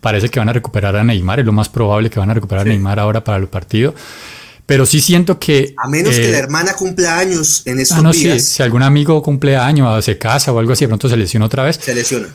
[0.00, 2.66] Parece que van a recuperar a Neymar, es lo más probable que van a recuperar
[2.66, 3.94] a Neymar ahora para el partido.
[4.66, 5.74] Pero sí siento que.
[5.76, 8.42] A menos que la eh, hermana cumpla años en estos ah, no, días.
[8.42, 11.46] Sí, si algún amigo cumple años, se casa o algo así, de pronto se lesiona
[11.46, 11.78] otra vez.
[11.82, 12.28] Se lesiona.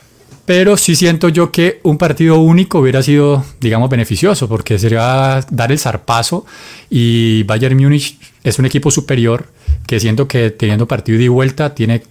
[0.49, 5.71] Pero sí siento yo que un partido único hubiera sido, digamos, beneficioso, porque sería dar
[5.71, 6.43] el zarpazo.
[6.89, 9.45] Y Bayern Múnich es un equipo superior
[9.85, 12.01] que siento que teniendo partido y vuelta tiene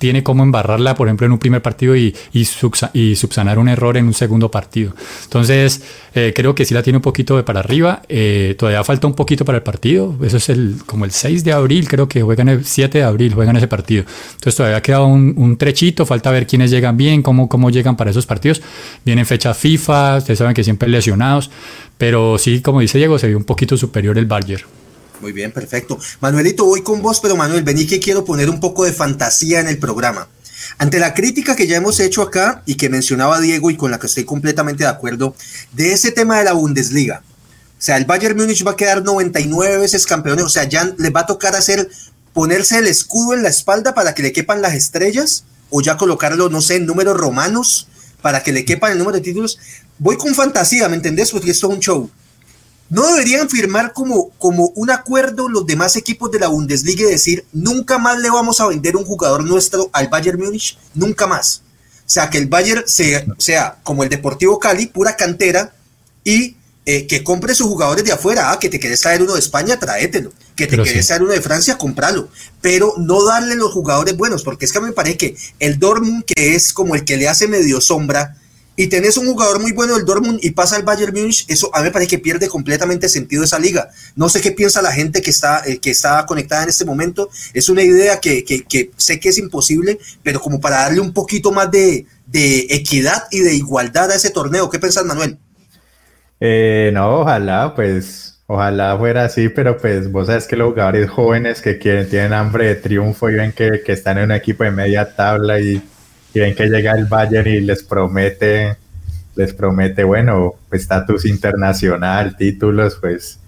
[0.00, 2.44] tiene cómo embarrarla, por ejemplo, en un primer partido y, y,
[3.14, 4.94] subsanar un error en un segundo partido.
[5.24, 5.82] Entonces,
[6.14, 8.02] eh, creo que sí la tiene un poquito de para arriba.
[8.08, 10.16] Eh, todavía falta un poquito para el partido.
[10.22, 13.34] Eso es el, como el 6 de abril, creo que juegan el 7 de abril,
[13.34, 14.04] juegan ese partido.
[14.32, 18.10] Entonces, todavía queda un, un trechito, falta ver quiénes llegan bien, cómo, cómo llegan para
[18.10, 18.62] esos partidos.
[19.04, 21.50] Vienen fechas FIFA, ustedes saben que siempre lesionados,
[21.98, 24.79] pero sí, como dice Diego, se vio un poquito superior el Bayern.
[25.20, 25.98] Muy bien, perfecto.
[26.20, 29.68] Manuelito, voy con vos, pero Manuel, vení que quiero poner un poco de fantasía en
[29.68, 30.28] el programa.
[30.78, 33.98] Ante la crítica que ya hemos hecho acá y que mencionaba Diego y con la
[33.98, 35.34] que estoy completamente de acuerdo,
[35.72, 37.22] de ese tema de la Bundesliga.
[37.80, 41.14] O sea, el Bayern Múnich va a quedar 99 veces campeón, o sea, ya les
[41.14, 41.90] va a tocar hacer,
[42.32, 46.50] ponerse el escudo en la espalda para que le quepan las estrellas, o ya colocarlo,
[46.50, 47.88] no sé, en números romanos,
[48.20, 49.58] para que le quepan el número de títulos.
[49.98, 51.30] Voy con fantasía, ¿me entendés?
[51.30, 52.10] Porque esto es un show.
[52.90, 57.44] ¿No deberían firmar como, como un acuerdo los demás equipos de la Bundesliga y decir,
[57.52, 60.76] nunca más le vamos a vender un jugador nuestro al Bayern Múnich?
[60.94, 61.62] Nunca más.
[62.00, 65.72] O sea, que el Bayern sea, sea como el Deportivo Cali, pura cantera,
[66.24, 68.50] y eh, que compre sus jugadores de afuera.
[68.50, 70.32] Ah, que te quieres traer uno de España, tráetelo.
[70.56, 72.28] Que te quieres traer uno de Francia, compralo.
[72.60, 76.56] Pero no darle los jugadores buenos, porque es que me parece que el Dortmund, que
[76.56, 78.36] es como el que le hace medio sombra,
[78.76, 81.80] y tenés un jugador muy bueno del Dortmund y pasa al Bayern Munich, eso a
[81.80, 83.90] mí me parece que pierde completamente sentido esa liga.
[84.16, 87.28] No sé qué piensa la gente que está, eh, que está conectada en este momento.
[87.52, 91.52] Es una idea que, que, sé que es imposible, pero como para darle un poquito
[91.52, 94.70] más de, de equidad y de igualdad a ese torneo.
[94.70, 95.38] ¿Qué piensas, Manuel?
[96.40, 101.60] Eh, no, ojalá, pues, ojalá fuera así, pero pues vos sabes que los jugadores jóvenes
[101.60, 104.70] que quieren, tienen hambre de triunfo y ven que, que están en un equipo de
[104.70, 105.82] media tabla y
[106.32, 108.76] y ven que llega el Bayern y les promete,
[109.34, 113.40] les promete, bueno, estatus internacional, títulos, pues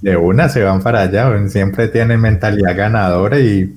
[0.00, 3.76] de una se van para allá, siempre tienen mentalidad ganadora y,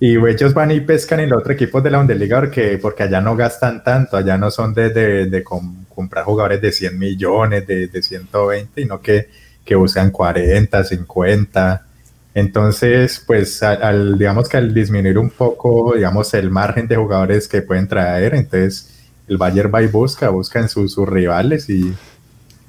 [0.00, 3.20] y ellos van y pescan en el otro equipo de la Bundesliga porque, porque allá
[3.20, 8.02] no gastan tanto, allá no son de, de, comprar jugadores de 100 millones, de, de
[8.02, 9.28] 120, sino que,
[9.64, 11.87] que buscan 40, 50
[12.34, 17.62] entonces, pues, al, digamos que al disminuir un poco, digamos, el margen de jugadores que
[17.62, 18.94] pueden traer, entonces
[19.26, 21.94] el Bayern va y busca, busca en sus, rivales y,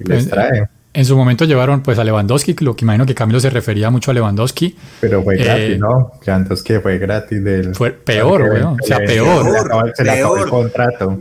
[0.00, 0.68] les trae.
[0.92, 4.10] En su momento llevaron pues a Lewandowski, lo que imagino que Camilo se refería mucho
[4.10, 4.76] a Lewandowski.
[5.00, 6.12] Pero fue gratis, eh, ¿no?
[6.26, 7.74] Lewandowski fue gratis del...
[7.76, 8.62] Fue peor, güey.
[8.62, 9.92] O sea, peor.
[9.94, 11.18] Se le acabó el contrato.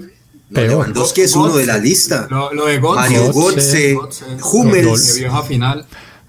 [0.50, 2.28] Lewandowski es uno de la lista.
[2.32, 4.10] Lo, de Götze, Mario
[4.52, 5.24] Hummels.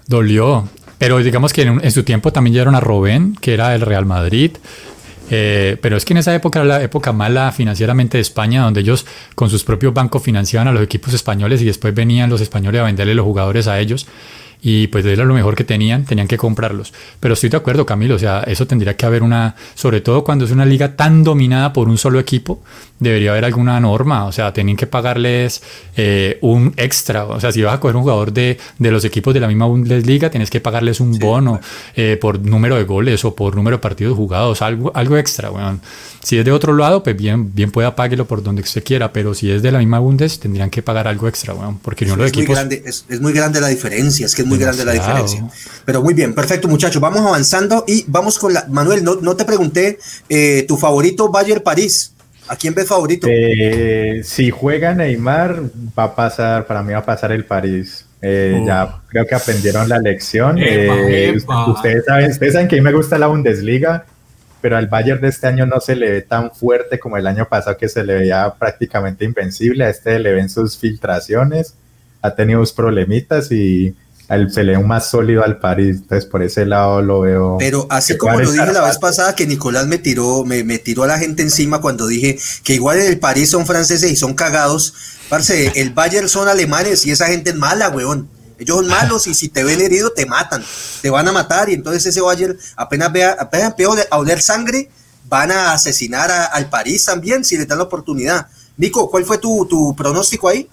[0.05, 0.69] Dolió.
[1.01, 4.51] Pero digamos que en, su tiempo también llegaron a Robén, que era el Real Madrid.
[5.31, 8.81] Eh, pero es que en esa época era la época mala financieramente de España, donde
[8.81, 12.81] ellos con sus propios bancos financiaban a los equipos españoles y después venían los españoles
[12.81, 14.05] a venderle los jugadores a ellos
[14.61, 16.93] y pues era lo mejor que tenían, tenían que comprarlos.
[17.19, 20.45] Pero estoy de acuerdo, Camilo, o sea, eso tendría que haber una, sobre todo cuando
[20.45, 22.61] es una liga tan dominada por un solo equipo,
[22.99, 25.63] debería haber alguna norma, o sea, tienen que pagarles
[25.97, 29.33] eh, un extra, o sea, si vas a coger un jugador de, de, los equipos
[29.33, 31.59] de la misma Bundesliga, tienes que pagarles un bono
[31.95, 35.79] eh, por número de goles o por número de partidos jugados, algo, algo extra, bueno.
[36.23, 39.33] Si es de otro lado, pues bien, bien pueda pagarlo por donde usted quiera, pero
[39.33, 42.27] si es de la misma Bundes, tendrían que pagar algo extra, bueno, porque no los
[42.27, 42.49] es equipos...
[42.49, 45.43] Muy grande, es, es, muy grande la diferencia, es que es muy grande la diferencia.
[45.85, 48.65] Pero muy bien, perfecto muchachos, vamos avanzando y vamos con la...
[48.69, 49.97] Manuel, no, no te pregunté
[50.29, 52.13] eh, tu favorito Bayern París.
[52.47, 53.27] ¿A quién ves favorito?
[53.29, 55.61] Eh, si juega Neymar,
[55.97, 58.05] va a pasar, para mí va a pasar el París.
[58.21, 60.57] Eh, ya creo que aprendieron la lección.
[60.57, 64.05] Ustedes, saben, ustedes saben que a mí me gusta la Bundesliga
[64.61, 67.47] pero al Bayern de este año no se le ve tan fuerte como el año
[67.49, 69.85] pasado que se le veía prácticamente invencible.
[69.85, 71.75] A este le ven sus filtraciones,
[72.21, 73.95] ha tenido sus problemitas y
[74.49, 77.57] se le más sólido al París, entonces por ese lado lo veo.
[77.59, 81.03] Pero así como lo dije la vez pasada que Nicolás me tiró, me, me, tiró
[81.03, 84.33] a la gente encima cuando dije que igual en el París son franceses y son
[84.33, 84.93] cagados,
[85.29, 88.29] parce, el Bayern son alemanes y esa gente es mala, weón.
[88.57, 90.63] Ellos son malos y si te ven herido te matan,
[91.01, 94.89] te van a matar y entonces ese Bayern apenas vea, apenas vea a oler sangre,
[95.27, 98.47] van a asesinar al París también si le dan la oportunidad.
[98.77, 100.69] Nico, ¿cuál fue tu, tu pronóstico ahí?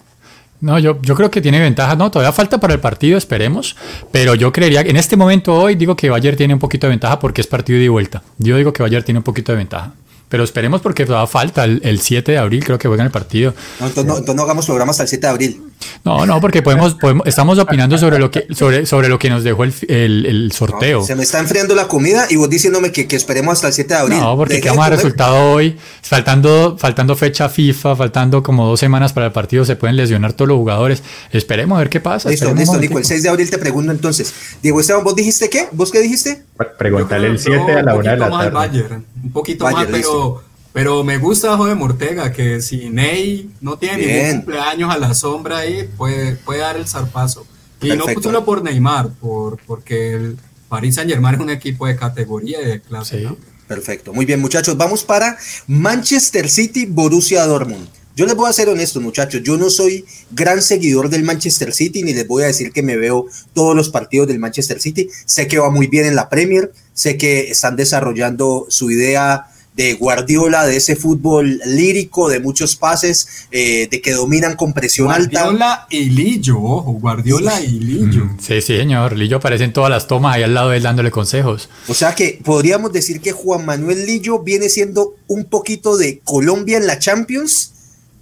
[0.61, 1.95] No, yo, yo creo que tiene ventaja.
[1.95, 3.75] No, todavía falta para el partido, esperemos.
[4.11, 6.91] Pero yo creería que en este momento hoy digo que Bayern tiene un poquito de
[6.91, 8.23] ventaja porque es partido de vuelta.
[8.37, 9.93] Yo digo que Bayern tiene un poquito de ventaja.
[10.29, 13.53] Pero esperemos porque todavía falta el, el 7 de abril, creo que juegan el partido.
[13.79, 15.61] No, entonces, no, no hagamos programas hasta el 7 de abril.
[16.03, 19.43] No, no, porque podemos, podemos, estamos opinando sobre lo que, sobre, sobre lo que nos
[19.43, 20.99] dejó el, el, el sorteo.
[20.99, 23.73] No, se me está enfriando la comida y vos diciéndome que, que esperemos hasta el
[23.73, 24.19] 7 de abril.
[24.19, 29.27] No, porque quedamos a resultado hoy, faltando, faltando fecha FIFA, faltando como dos semanas para
[29.27, 31.03] el partido, se pueden lesionar todos los jugadores.
[31.31, 32.29] Esperemos a ver qué pasa.
[32.29, 32.99] Listo, listo, Nico.
[32.99, 34.33] El 6 de abril te pregunto entonces.
[34.61, 35.67] Diego Esteban, ¿vos dijiste qué?
[35.71, 36.43] ¿Vos qué dijiste?
[36.77, 39.03] Pregúntale el 7 a la hora de la tarde.
[39.23, 44.37] Un poquito más, pero pero me gusta Joder Mortega, que si Ney no tiene ningún
[44.37, 47.45] cumpleaños a la sombra ahí, puede, puede dar el zarpazo.
[47.81, 51.95] Y no solo por Neymar, por, porque el Paris Saint Germain es un equipo de
[51.95, 53.21] categoría y de clase.
[53.21, 53.37] ¿no?
[53.67, 54.13] Perfecto.
[54.13, 54.77] Muy bien, muchachos.
[54.77, 57.87] Vamos para Manchester City, Borussia Dortmund.
[58.19, 59.41] Yo les voy a ser honesto, muchachos.
[59.45, 62.97] Yo no soy gran seguidor del Manchester City, ni les voy a decir que me
[62.97, 65.07] veo todos los partidos del Manchester City.
[65.23, 69.93] Sé que va muy bien en la Premier, sé que están desarrollando su idea de
[69.93, 75.43] Guardiola, de ese fútbol lírico, de muchos pases, eh, de que dominan con presión alta.
[75.43, 78.25] Guardiola y Lillo, ojo, Guardiola y Lillo.
[78.25, 79.15] Mm, sí, sí, señor.
[79.15, 81.69] Lillo aparece en todas las tomas ahí al lado de él dándole consejos.
[81.87, 86.75] O sea que podríamos decir que Juan Manuel Lillo viene siendo un poquito de Colombia
[86.75, 87.75] en la Champions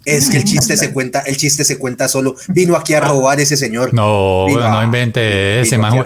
[0.07, 2.35] es que el chiste se cuenta, el chiste se cuenta solo.
[2.47, 3.93] Vino aquí a robar ese señor.
[3.93, 6.05] No, no invente ese man.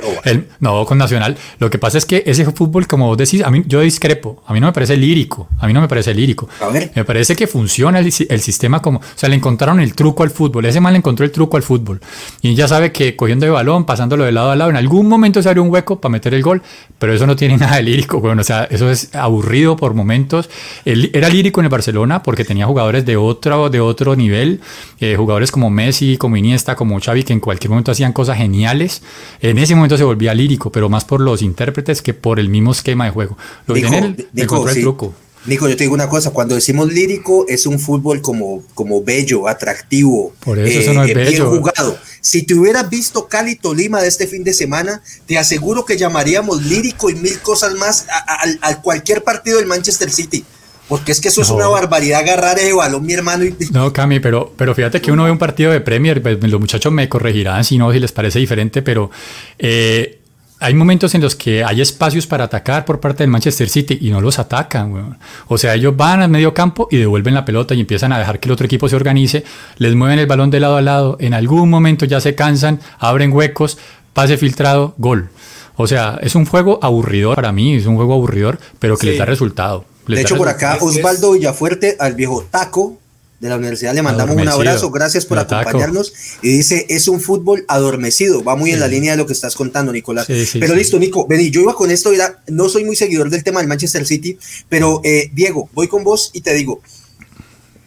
[0.60, 1.38] no, con Nacional.
[1.60, 4.42] Lo que pasa es que ese fútbol, como vos decís, a mí yo discrepo.
[4.48, 5.48] A mí no me parece lírico.
[5.60, 6.50] A mí no me parece lírico.
[6.62, 6.92] A ver.
[6.96, 9.00] Me parece que funciona el, el, sistema como.
[9.00, 10.66] O sea, le encontraron el truco al fútbol.
[10.66, 12.02] Ese man le encontró el truco al fútbol.
[12.42, 15.44] Y ya sabe que cogiendo el balón, pasándolo de lado a lado, en algún momento
[15.44, 16.64] se abre un hueco para meter el gol.
[16.98, 20.50] Pero eso no tiene nada de lírico, bueno, O sea, eso es aburrido por momentos.
[20.86, 24.60] era lírico en el Barcelona porque tenía jugadores de otro, de otro nivel,
[25.00, 29.02] eh, jugadores como Messi, como Iniesta, como Xavi, que en cualquier momento hacían cosas geniales.
[29.42, 32.72] En ese momento se volvía lírico, pero más por los intérpretes que por el mismo
[32.72, 33.38] esquema de juego.
[33.68, 35.14] Lo Nico, el, Nico, el truco.
[35.46, 39.48] Nico, yo te digo una cosa, cuando decimos lírico es un fútbol como, como bello,
[39.48, 41.50] atractivo, Por eso, eso no es bello.
[41.50, 41.98] bien jugado.
[42.22, 46.64] Si te hubieras visto Cali Tolima de este fin de semana, te aseguro que llamaríamos
[46.64, 50.46] lírico y mil cosas más a, a, a cualquier partido del Manchester City.
[50.92, 53.46] Porque es que eso es una barbaridad agarrar ese balón, mi hermano.
[53.46, 53.56] Y...
[53.72, 56.92] No, Cami, pero, pero fíjate que uno ve un partido de Premier, pues, los muchachos
[56.92, 59.10] me corregirán si no, si les parece diferente, pero
[59.58, 60.20] eh,
[60.60, 64.10] hay momentos en los que hay espacios para atacar por parte del Manchester City y
[64.10, 64.92] no los atacan.
[64.92, 65.18] Weón.
[65.48, 68.42] O sea, ellos van al medio campo y devuelven la pelota y empiezan a dejar
[68.42, 69.46] que el otro equipo se organice,
[69.78, 73.32] les mueven el balón de lado a lado, en algún momento ya se cansan, abren
[73.32, 73.78] huecos,
[74.12, 75.30] pase filtrado, gol.
[75.78, 79.08] O sea, es un juego aburridor para mí, es un juego aburridor, pero que sí.
[79.12, 79.86] les da resultado.
[80.16, 82.98] De hecho, por acá Osvaldo Villafuerte, al viejo Taco
[83.40, 84.60] de la universidad, le mandamos adormecido.
[84.60, 84.92] un abrazo.
[84.92, 86.14] Gracias por acompañarnos.
[86.44, 88.44] Y dice, es un fútbol adormecido.
[88.44, 88.74] Va muy sí.
[88.76, 90.28] en la línea de lo que estás contando, Nicolás.
[90.28, 93.30] Sí, sí, pero listo, Nico, vení, yo iba con esto, era, no soy muy seguidor
[93.30, 94.38] del tema del Manchester City,
[94.70, 96.82] pero eh, Diego, voy con vos y te digo,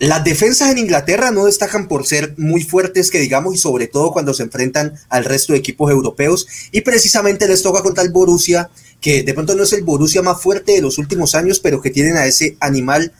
[0.00, 4.12] las defensas en Inglaterra no destacan por ser muy fuertes, que digamos, y sobre todo
[4.12, 6.46] cuando se enfrentan al resto de equipos europeos.
[6.72, 8.70] Y precisamente les toca contra el Borussia,
[9.04, 11.90] que de pronto no es el Borussia más fuerte de los últimos años, pero que
[11.90, 13.12] tienen a ese animal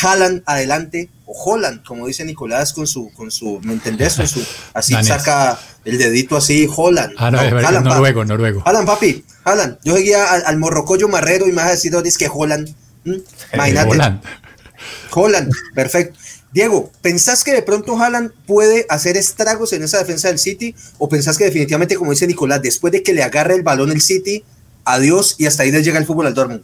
[0.00, 4.14] Haaland adelante, o Holland, como dice Nicolás con su, con su, ¿me entendés?
[4.14, 5.08] Con su, así Danes.
[5.08, 7.14] saca el dedito así, Holland.
[7.18, 8.28] Ah, no, no Haaland, noruego, papi.
[8.28, 8.62] noruego.
[8.64, 9.78] Haaland, papi, Haaland.
[9.82, 12.72] Yo seguía al, al morrocollo marrero y me vas a decir, es que Holland.
[13.02, 13.14] ¿Mm?
[13.54, 13.90] Imagínate.
[13.90, 14.22] Holland.
[15.10, 16.20] Holland, perfecto.
[16.52, 20.76] Diego, ¿pensás que de pronto Haaland puede hacer estragos en esa defensa del City?
[20.98, 24.00] ¿O pensás que definitivamente, como dice Nicolás, después de que le agarre el balón el
[24.00, 24.44] City,
[24.86, 26.62] adiós y hasta ahí les llega el fútbol al Dortmund?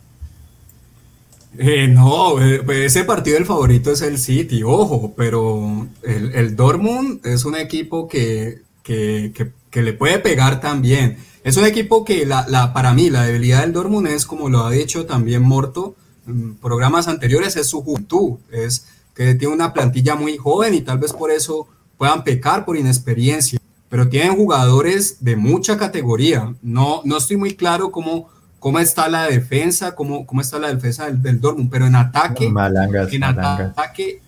[1.59, 7.27] Eh, no, eh, ese partido el favorito es el City, ojo, pero el, el Dortmund
[7.27, 9.33] es un equipo que, que,
[9.71, 11.19] que, le puede pegar también.
[11.45, 14.65] Es un equipo que la, la, para mí la debilidad del Dortmund es, como lo
[14.65, 15.95] ha dicho también Morto
[16.27, 20.99] en programas anteriores, es su juventud, es que tiene una plantilla muy joven y tal
[20.99, 21.69] vez por eso
[21.99, 23.59] puedan pecar por inexperiencia,
[23.93, 26.55] pero tienen jugadores de mucha categoría.
[26.63, 31.05] No, no estoy muy claro cómo cómo está la defensa, cómo, cómo está la defensa
[31.05, 33.73] del, del Dortmund, pero en ataque, malangas, en malangas.
[33.73, 34.23] ataque,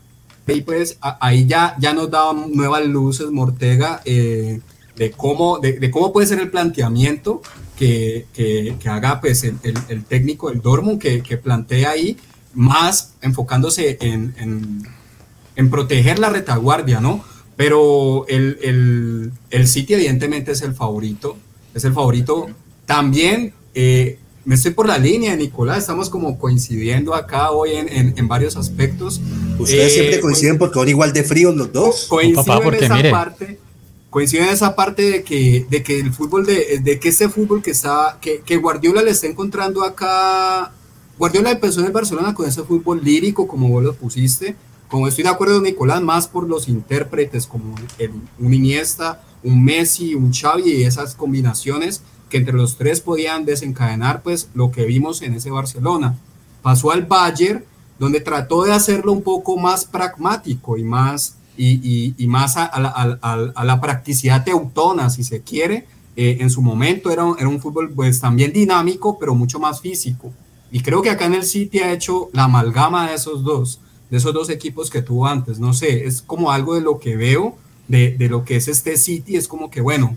[0.47, 4.61] ahí, pues, ahí ya, ya nos daban nuevas luces Mortega, eh,
[4.97, 7.41] de cómo, de, cómo puede ser el planteamiento
[7.75, 9.57] que, que, haga pues, el,
[9.89, 12.19] el, técnico del Dortmund, que, que, plantea ahí,
[12.53, 14.83] más enfocándose en, en,
[15.57, 17.25] en, proteger la retaguardia, ¿no?
[17.57, 21.36] Pero el, el, el City evidentemente es el favorito,
[21.74, 22.48] es el favorito.
[22.86, 28.28] También eh, me estoy por la línea, Nicolás, estamos como coincidiendo acá hoy en, en,
[28.28, 29.20] varios aspectos.
[29.59, 32.07] Ustedes siempre eh, coinciden porque son igual de fríos los dos.
[32.09, 33.59] Coinciden en esa parte
[34.14, 37.64] coincide en esa parte de que, de que el fútbol, de, de que este fútbol
[37.64, 40.70] que está, que, que, Guardiola le está encontrando acá,
[41.18, 44.55] Guardiola empezó en el Barcelona con ese fútbol lírico, como vos lo pusiste,
[44.95, 50.14] como estoy de acuerdo Nicolás, más por los intérpretes, como el, un Iniesta, un Messi,
[50.14, 55.22] un Xavi y esas combinaciones que entre los tres podían desencadenar pues lo que vimos
[55.22, 56.16] en ese Barcelona.
[56.62, 57.64] Pasó al Bayern,
[57.99, 64.45] donde trató de hacerlo un poco más pragmático y más y, más a, la practicidad
[64.45, 65.88] teutona, si se quiere.
[66.14, 70.32] Eh, en su momento era, era un fútbol pues también dinámico, pero mucho más físico.
[70.70, 73.80] Y creo que acá en el City ha hecho la amalgama de esos dos,
[74.11, 75.59] de esos dos equipos que tuvo antes.
[75.59, 77.57] No sé, es como algo de lo que veo,
[77.88, 80.16] de, de lo que es este City, es como que, bueno,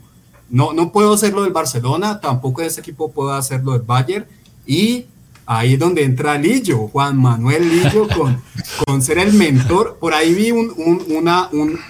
[0.49, 4.25] no, no puedo hacerlo del Barcelona, tampoco ese equipo puedo hacerlo del Bayern.
[4.65, 5.05] Y
[5.45, 8.41] ahí es donde entra Lillo, Juan Manuel Lillo, con,
[8.85, 9.97] con ser el mentor.
[9.99, 10.73] Por ahí vi un,
[11.09, 11.49] una,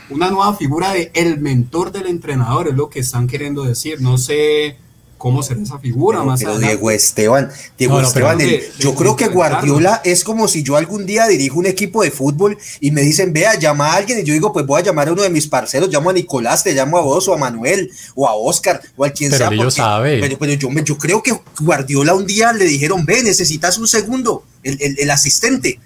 [0.09, 4.01] una nueva figura de el mentor del entrenador, es lo que están queriendo decir.
[4.01, 4.77] No sé
[5.17, 8.39] cómo será esa figura más pero Diego Esteban, Diego Esteban,
[8.79, 12.57] yo creo que Guardiola es como si yo algún día dirijo un equipo de fútbol
[12.79, 15.13] y me dicen, vea, llama a alguien, y yo digo, pues voy a llamar a
[15.13, 18.27] uno de mis parceros, llamo a Nicolás, te llamo a vos, o a Manuel, o
[18.27, 19.83] a Oscar, o a quien pero sea.
[19.85, 20.19] sabe.
[20.19, 24.77] Pero, yo, yo creo que Guardiola un día le dijeron, ve, necesitas un segundo, el,
[24.81, 25.79] el, el asistente.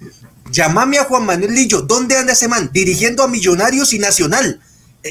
[0.50, 2.70] Llámame a Juan Manuel Lillo, ¿dónde anda ese man?
[2.72, 4.60] Dirigiendo a Millonarios y Nacional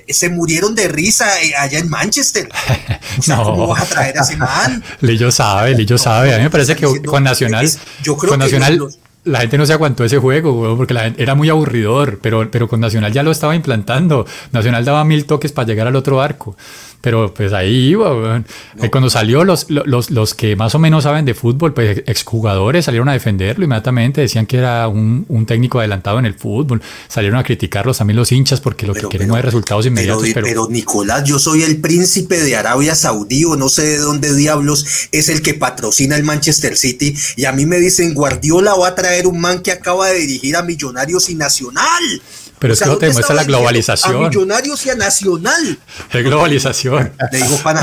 [0.07, 2.49] se murieron de risa eh, allá en Manchester.
[3.27, 3.43] no.
[3.43, 4.83] ¿Cómo vas a traer a ese man?
[5.01, 6.33] Lillo sabe, Lillo sabe.
[6.33, 7.69] A mí me parece que con Nacional,
[8.03, 8.79] yo creo con Nacional
[9.23, 12.79] la gente no se aguantó ese juego, porque la era muy aburridor, pero, pero con
[12.79, 14.25] Nacional ya lo estaba implantando.
[14.51, 16.57] Nacional daba mil toques para llegar al otro arco.
[17.01, 18.43] Pero pues ahí iba,
[18.91, 23.09] cuando salió los, los, los, que más o menos saben de fútbol, pues exjugadores salieron
[23.09, 27.43] a defenderlo inmediatamente, decían que era un, un técnico adelantado en el fútbol, salieron a
[27.43, 30.23] criticarlos también los hinchas porque lo que quieren es resultados inmediatos.
[30.33, 34.35] Pero, pero, Nicolás, yo soy el príncipe de Arabia Saudí o no sé de dónde
[34.35, 38.89] diablos es el que patrocina el Manchester City y a mí me dicen Guardiola va
[38.89, 42.21] a traer un man que acaba de dirigir a Millonarios y Nacional.
[42.62, 44.18] Pero es que no te demuestra la globalización.
[44.18, 45.80] A millonarios y a nacional.
[46.14, 47.12] Es globalización.
[47.32, 47.82] Le digo, pana,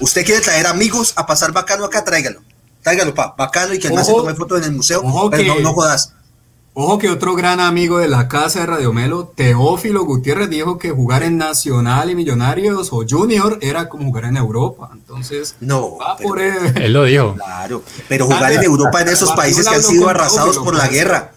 [0.00, 2.40] usted quiere traer amigos a pasar bacano acá, tráigalo.
[2.80, 6.14] Tráigalo, pa, bacano y que no se tome fotos en el museo, pero no, jodas.
[6.72, 10.90] Ojo que otro gran amigo de la casa de Radio Melo, Teófilo Gutiérrez, dijo que
[10.90, 14.88] jugar en Nacional y Millonarios o Junior era como jugar en Europa.
[14.94, 16.72] Entonces, no, va por él.
[16.76, 17.34] él lo dijo.
[17.34, 21.33] Claro, pero jugar en Europa en esos países que han sido arrasados por la guerra.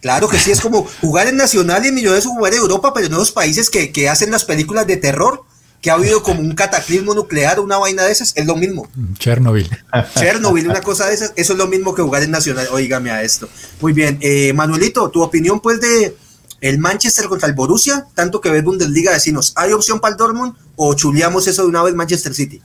[0.00, 3.06] Claro que sí, es como jugar en Nacional y en Millonarios jugar en Europa, pero
[3.06, 5.42] en esos países que, que, hacen las películas de terror,
[5.80, 8.88] que ha habido como un cataclismo nuclear, una vaina de esas, es lo mismo.
[9.18, 9.70] Chernobyl.
[10.14, 12.68] Chernobyl, una cosa de esas, eso es lo mismo que jugar en Nacional.
[12.72, 13.48] Óigame a esto.
[13.80, 16.16] Muy bien, eh, Manuelito, tu opinión pues de
[16.60, 20.54] el Manchester contra el Borussia, tanto que ves Bundesliga, decimos, ¿hay opción para el Dortmund
[20.76, 22.60] o chuleamos eso de una vez Manchester City?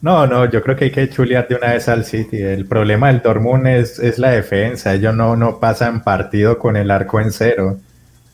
[0.00, 2.40] No, no, yo creo que hay que chulear de una vez al City.
[2.40, 4.94] El problema del Dortmund es, es la defensa.
[4.94, 7.78] Ellos no, no pasan partido con el arco en cero.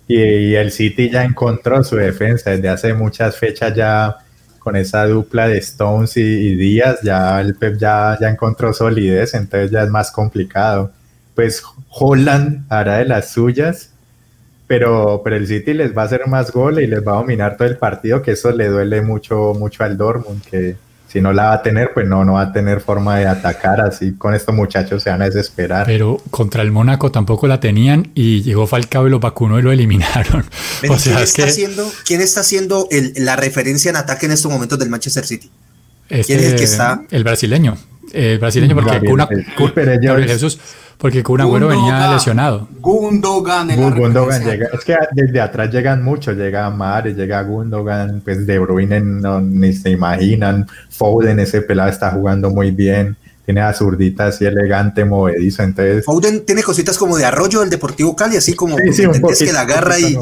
[0.06, 4.16] Y, el City ya encontró su defensa desde hace muchas fechas ya
[4.58, 9.70] con esa dupla de Stones y, Díaz, ya el Pep ya, ya encontró solidez, entonces
[9.70, 10.92] ya es más complicado.
[11.34, 13.92] Pues Holland hará de las suyas,
[14.66, 17.56] pero, pero el City les va a hacer más goles y les va a dominar
[17.56, 20.76] todo el partido, que eso le duele mucho, mucho al Dortmund, que,
[21.14, 23.80] si no la va a tener, pues no, no va a tener forma de atacar.
[23.80, 25.86] Así con estos muchachos se van a desesperar.
[25.86, 29.70] Pero contra el Mónaco tampoco la tenían y llegó Falcao y lo vacunó y lo
[29.70, 30.44] eliminaron.
[30.88, 34.76] o sea, ¿quién, está haciendo, ¿quién está haciendo la referencia en ataque en estos momentos
[34.76, 35.48] del Manchester City?
[36.08, 37.02] ¿Quién es el que este, está?
[37.12, 37.78] El brasileño.
[38.12, 39.00] El brasileño, porque
[40.02, 40.58] Gabriel, Jesús
[40.98, 42.68] porque Kun Agüero venía lesionado.
[42.80, 43.68] Gundogan.
[43.76, 49.00] Gundogan llega, es que desde atrás llegan muchos, llega Mares, llega Gundogan, pues De Bruyne
[49.00, 54.44] no, ni se imaginan, Foden, ese pelado está jugando muy bien, tiene a zurdita así
[54.44, 56.04] elegante, movedizo, entonces...
[56.04, 59.98] Foden tiene cositas como de arroyo del Deportivo Cali, así como sí, que la agarra
[59.98, 60.16] y...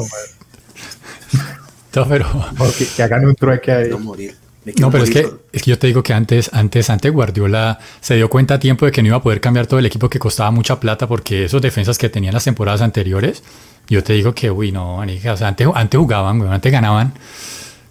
[1.95, 2.25] No, pero...
[2.95, 3.89] que hagan un trueque ahí.
[3.89, 4.42] No morir.
[4.79, 8.15] No, pero es que, es que yo te digo que antes, antes, antes Guardiola se
[8.15, 10.19] dio cuenta a tiempo de que no iba a poder cambiar todo el equipo que
[10.19, 13.43] costaba mucha plata porque esos defensas que tenían las temporadas anteriores,
[13.89, 17.13] yo te digo que, uy, no, o sea, antes, antes jugaban, antes ganaban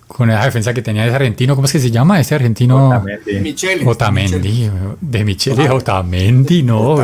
[0.06, 3.02] con esa defensa que tenía ese argentino, ¿cómo es que se llama ese argentino?
[3.40, 3.86] Michele.
[3.86, 4.70] Otamendi,
[5.00, 6.96] de Michele, Otamendi, no,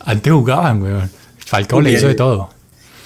[0.00, 1.10] antes jugaban, weón.
[1.38, 2.50] Falcao le hizo de todo.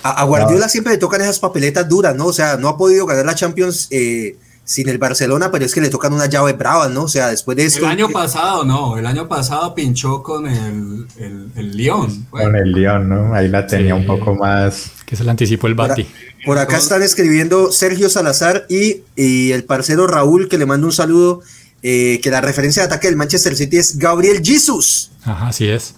[0.03, 2.26] A, Guardiola siempre le tocan esas papeletas duras, ¿no?
[2.26, 4.36] O sea, no ha podido ganar la Champions eh,
[4.71, 7.03] sin el Barcelona, pero es que le tocan una llave brava, ¿no?
[7.03, 7.81] O sea, después de esto.
[7.81, 11.09] El año pasado, no, el año pasado pinchó con el,
[11.57, 12.27] el, Lyon.
[12.31, 13.35] Con el Lyon, ¿no?
[13.35, 14.93] Ahí la tenía un poco más.
[15.05, 16.07] Que se le anticipó el Bati.
[16.47, 20.93] Por, acá están escribiendo Sergio Salazar y, y, el parcero Raúl, que le mando un
[20.93, 21.43] saludo,
[21.83, 25.11] eh, que la referencia de ataque del Manchester City es Gabriel Jesus.
[25.25, 25.97] Ajá, así es.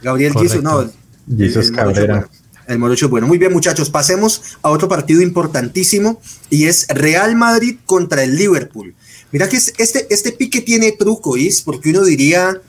[0.00, 0.88] Gabriel Jesus, no.
[1.36, 2.28] Jesus Cabrera.
[2.72, 3.26] El Morocho bueno.
[3.26, 6.20] Muy bien, muchachos, pasemos a otro partido importantísimo
[6.50, 8.94] y es Real Madrid contra el Liverpool.
[9.30, 11.62] Mira que este, este pique tiene truco, ¿is?
[11.62, 12.60] Porque uno diría,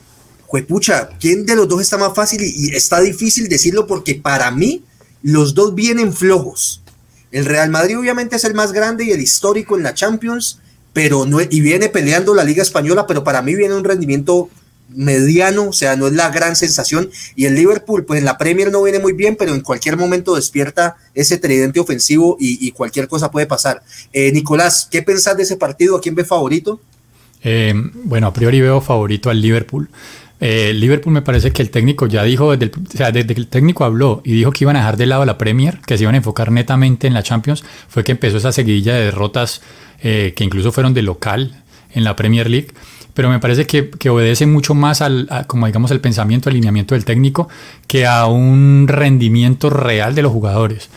[0.45, 2.41] juepucha, ¿quién de los dos está más fácil?
[2.41, 4.83] Y, está difícil decirlo porque para mí
[5.21, 6.81] los dos vienen flojos.
[7.31, 10.59] El Real Madrid obviamente es el más grande y el histórico en la Champions,
[10.93, 14.49] pero no, y viene peleando la Liga Española, pero para mí viene un rendimiento
[14.95, 17.09] mediano, o sea, no es la gran sensación.
[17.35, 20.35] Y el Liverpool, pues en la Premier no viene muy bien, pero en cualquier momento
[20.35, 23.83] despierta ese tridente ofensivo y, cualquier cosa puede pasar.
[24.11, 25.95] Eh, Nicolás, ¿qué pensás de ese partido?
[25.95, 26.79] ¿A quién ve favorito?
[27.43, 27.73] Eh,
[28.03, 29.89] bueno, a priori veo favorito al Liverpool.
[30.39, 33.39] Eh, Liverpool me parece que el técnico ya dijo, desde el, o sea, desde que
[33.39, 36.03] el técnico habló y dijo que iban a dejar de lado la Premier, que se
[36.03, 39.61] iban a enfocar netamente en la Champions, fue que empezó esa seguidilla de derrotas
[40.01, 41.63] que incluso fueron de local
[41.93, 42.67] en la Premier League
[43.13, 47.47] pero me parece que, obedece mucho más al, como digamos, el pensamiento, alineamiento del técnico,
[47.87, 50.89] que a un rendimiento real de los jugadores.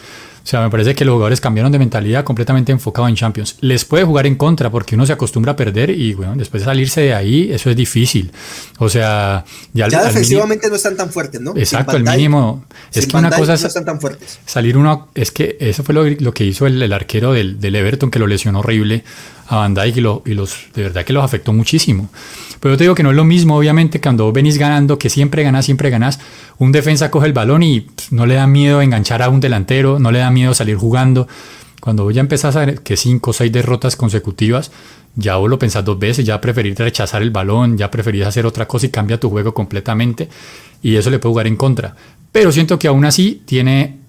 [0.46, 3.56] O sea, me parece que los jugadores cambiaron de mentalidad completamente enfocado en Champions.
[3.62, 6.66] Les puede jugar en contra porque uno se acostumbra a perder y bueno, después de
[6.66, 8.30] salirse de ahí, eso es difícil.
[8.78, 11.52] O sea, ya, ya defensivamente no están tan fuertes, ¿no?
[11.56, 12.64] Exacto, el mínimo.
[12.92, 13.74] Es que una cosa es.
[13.84, 14.38] tan fuertes.
[14.46, 15.08] Salir uno.
[15.16, 18.60] Es que eso fue lo, que hizo el, arquero del, del, Everton, que lo lesionó
[18.60, 19.02] horrible
[19.48, 22.08] a Van Dijk y, lo, y los, de verdad que los afectó muchísimo.
[22.60, 25.42] Pero yo te digo que no es lo mismo, obviamente, cuando venís ganando, que siempre
[25.42, 26.18] ganás, siempre ganás.
[26.58, 30.10] Un defensa coge el balón y no le da miedo enganchar a un delantero, no
[30.10, 31.28] le da miedo salir jugando.
[31.80, 34.70] Cuando ya empezás a que cinco o seis derrotas consecutivas,
[35.14, 38.66] ya vos lo pensás dos veces, ya preferís rechazar el balón, ya preferís hacer otra
[38.66, 40.28] cosa y cambia tu juego completamente.
[40.82, 41.94] Y eso le puede jugar en contra.
[42.32, 44.05] Pero siento que aún así tiene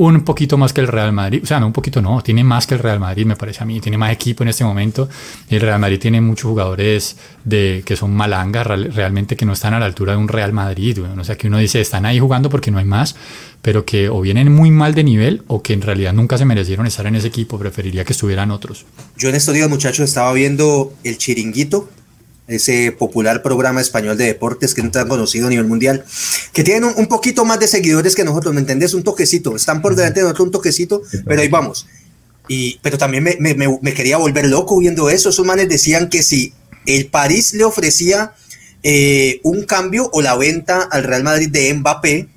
[0.00, 2.66] un poquito más que el Real Madrid, o sea, no un poquito, no, tiene más
[2.66, 5.10] que el Real Madrid, me parece a mí, tiene más equipo en este momento.
[5.50, 9.78] El Real Madrid tiene muchos jugadores de, que son malangas, realmente que no están a
[9.78, 12.70] la altura de un Real Madrid, o sea, que uno dice, están ahí jugando porque
[12.70, 13.14] no hay más,
[13.60, 16.86] pero que o vienen muy mal de nivel o que en realidad nunca se merecieron
[16.86, 18.86] estar en ese equipo, preferiría que estuvieran otros.
[19.18, 21.90] Yo en estos días, muchachos, estaba viendo El Chiringuito,
[22.50, 26.04] ese popular programa español de deportes que no tan conocido a nivel mundial,
[26.52, 28.94] que tienen un, poquito más de seguidores que nosotros, ¿me entendés?
[28.94, 31.86] Un toquecito, están por delante de nosotros un toquecito, pero ahí vamos.
[32.48, 35.28] Y, pero también me, me, me, quería volver loco viendo eso.
[35.28, 36.52] Esos manes decían que si
[36.84, 38.32] el París le ofrecía
[38.82, 42.28] eh, un cambio o la venta al Real Madrid de Mbappé,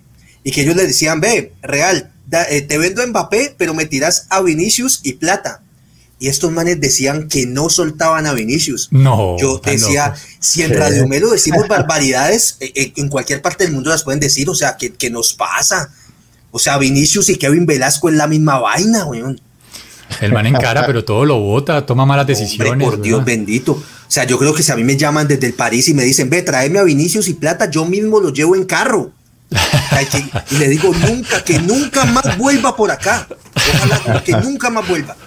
[0.43, 2.11] y que ellos le decían, ve, Real,
[2.49, 5.62] eh, te vendo Mbappé, pero me tiras a Vinicius y plata
[6.23, 8.87] y estos manes decían que no soltaban a Vinicius.
[8.91, 9.35] No.
[9.37, 13.89] Yo decía, si en Radio Melo decimos barbaridades, eh, eh, en cualquier parte del mundo
[13.89, 15.89] las pueden decir, o sea, ¿qué, nos pasa?
[16.51, 19.41] O sea, Vinicius y Kevin Velasco es la misma vaina, weón.
[20.21, 22.81] El man en cara, pero todo lo vota, toma malas decisiones.
[22.81, 23.73] por Dios bendito.
[23.73, 26.05] O sea, yo creo que si a mí me llaman desde el París y me
[26.05, 29.11] dicen, ve, tráeme a Vinicius y plata, yo mismo lo llevo en carro.
[30.51, 33.27] y le digo, nunca, que nunca más vuelva por acá.
[33.53, 35.17] Ojalá que nunca más vuelva.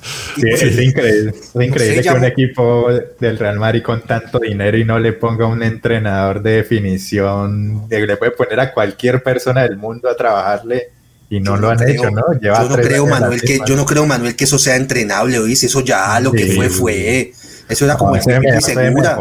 [0.41, 4.85] Pues es increíble, es increíble que un equipo del Real Madrid con tanto dinero y
[4.85, 10.09] no le ponga un entrenador de definición, le puede poner a cualquier persona del mundo
[10.09, 10.91] a trabajarle
[11.29, 12.23] y no, lo han hecho, ¿no?
[12.41, 15.67] yo no creo, Manuel, que, yo no creo, Manuel, que eso sea entrenable, ¿oíste?
[15.67, 17.33] Eso ya lo que fue, fue.
[17.69, 19.19] Eso era como el Wipipi Segura,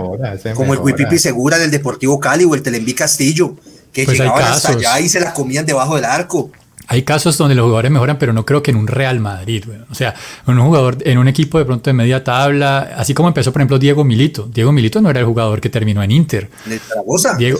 [0.53, 3.55] como el Wipipi Segura del Deportivo Cali o el Telenví Castillo,
[3.91, 6.51] que pues llegaban hasta allá y se la comían debajo del arco.
[6.88, 9.65] Hay casos donde los jugadores mejoran, pero no creo que en un Real Madrid.
[9.89, 10.13] O sea,
[10.47, 13.61] en un jugador, en un equipo de pronto de media tabla, así como empezó, por
[13.61, 14.47] ejemplo, Diego Milito.
[14.51, 16.49] Diego Milito no era el jugador que terminó en Inter.
[16.65, 17.38] De Zaragoza.
[17.38, 17.59] Diego,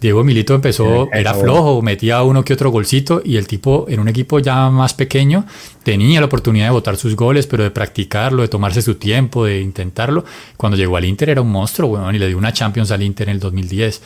[0.00, 4.06] Diego, Milito empezó, era flojo, metía uno que otro golcito y el tipo en un
[4.06, 5.44] equipo ya más pequeño
[5.82, 9.60] tenía la oportunidad de botar sus goles, pero de practicarlo, de tomarse su tiempo, de
[9.60, 10.24] intentarlo.
[10.56, 13.28] Cuando llegó al Inter era un monstruo, bueno, y le dio una Champions al Inter
[13.28, 14.00] en el 2010.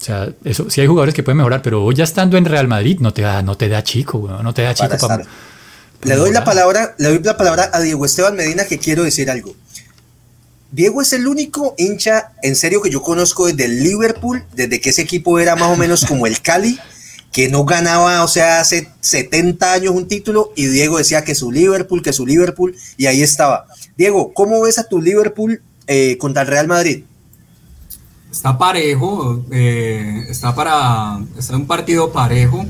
[0.00, 2.98] O sea, eso sí hay jugadores que pueden mejorar, pero ya estando en Real Madrid
[3.00, 5.24] no te da, no te da chico, no te da chico para,
[6.02, 9.28] Le doy la palabra, le doy la palabra a Diego Esteban Medina que quiero decir
[9.28, 9.56] algo.
[10.70, 14.90] Diego es el único hincha en serio que yo conozco desde el Liverpool, desde que
[14.90, 16.78] ese equipo era más o menos como el Cali,
[17.32, 21.50] que no ganaba, o sea, hace 70 años un título y Diego decía que su
[21.50, 23.66] Liverpool, que su Liverpool, y ahí estaba.
[23.96, 27.04] Diego, ¿cómo ves a tu Liverpool eh, contra el Real Madrid?
[28.30, 32.64] Está parejo, eh, está para, está un partido parejo.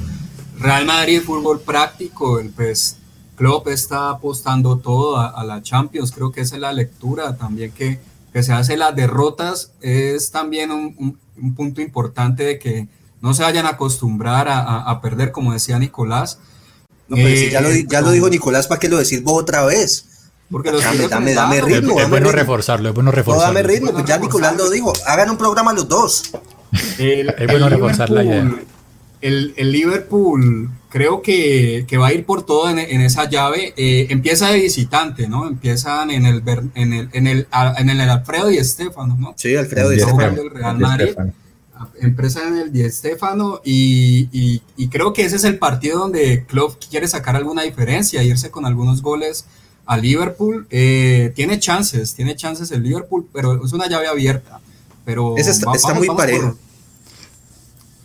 [0.58, 2.96] Real Madrid, fútbol práctico, el pues
[3.36, 8.00] Klopp está apostando todo a, la Champions, creo que esa es la lectura también que,
[8.32, 12.88] que se hace las derrotas, es también un, un, punto importante de que
[13.20, 16.40] no se vayan a acostumbrar a, a, perder, como decía Nicolás.
[17.06, 19.64] No, pero si ya lo, ya lo dijo Nicolás, ¿para qué lo decís vos otra
[19.64, 20.04] vez?
[20.50, 22.00] Porque los dame, dame, dame, ritmo.
[22.00, 23.52] Es, bueno reforzarlo, es bueno reforzarlo.
[23.52, 24.92] No, dame ritmo, pues ya Nicolás lo dijo.
[25.06, 26.30] Hagan un programa los dos.
[26.98, 28.50] El, es bueno reforzar la idea.
[29.20, 33.74] El, el, Liverpool creo que, que, va a ir por todo en, en esa llave.
[33.76, 35.46] Eh, empieza de visitante, ¿no?
[35.46, 36.42] Empiezan en el
[36.74, 39.34] en el, en el, en el Alfredo y Estefano, ¿no?
[39.36, 40.34] Sí, Alfredo y Estefano.
[40.34, 41.16] Del Real Madrid.
[42.00, 46.44] Empresa en el Di Estefano y, y, y, creo que ese es el partido donde
[46.44, 49.44] Klopp quiere sacar alguna diferencia, irse con algunos goles
[49.88, 50.66] a Liverpool.
[50.70, 54.60] Eh, tiene chances, tiene chances el Liverpool, pero es una llave abierta.
[55.04, 56.48] Pero Esa está, está muy parejo.
[56.48, 56.56] Por,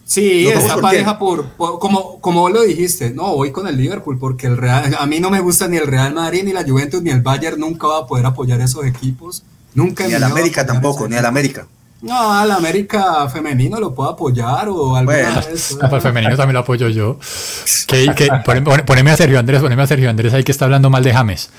[0.06, 3.12] sí, no, está pareja por, por, como, como vos lo dijiste.
[3.12, 5.86] No, voy con el Liverpool porque el Real, a mí no me gusta ni el
[5.86, 7.60] Real Madrid, ni la Juventus, ni el Bayern.
[7.60, 9.44] Nunca va a poder apoyar esos equipos.
[9.76, 10.08] Nunca.
[10.08, 11.68] Ni al América tampoco, ni al América.
[12.02, 16.54] No, al América femenino lo puedo apoyar o algo bueno, vez, no, pues femenino también
[16.54, 17.18] lo apoyo yo.
[17.88, 18.30] Que, que,
[18.86, 21.50] poneme a Sergio Andrés, poneme a Sergio Andrés ahí que está hablando mal de James.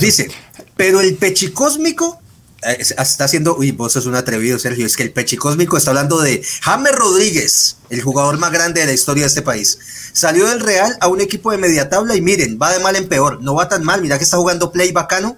[0.00, 0.30] Dice,
[0.76, 2.20] pero el pechicósmico
[2.62, 6.20] eh, está haciendo, uy, vos sos un atrevido, Sergio, es que el pechicósmico está hablando
[6.20, 9.78] de James Rodríguez, el jugador más grande de la historia de este país.
[10.12, 13.08] Salió del Real a un equipo de media tabla y miren, va de mal en
[13.08, 15.36] peor, no va tan mal, mira que está jugando play bacano,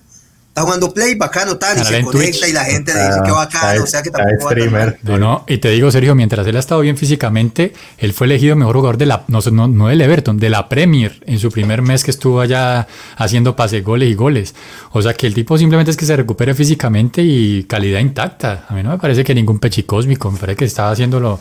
[0.54, 2.48] está jugando play bacano tal, y se conecta Twitch.
[2.48, 5.00] y la gente le dice que bacano, o sea que tampoco streamer.
[5.02, 8.54] No, no, y te digo, Sergio, mientras él ha estado bien físicamente, él fue elegido
[8.54, 11.82] mejor jugador de la, no, no, no del Everton, de la Premier en su primer
[11.82, 12.86] mes que estuvo allá
[13.16, 14.54] haciendo pase, goles y goles.
[14.92, 18.66] O sea que el tipo simplemente es que se recupere físicamente y calidad intacta.
[18.68, 21.40] A mí no me parece que ningún pechicósmico, me parece que estaba haciéndolo.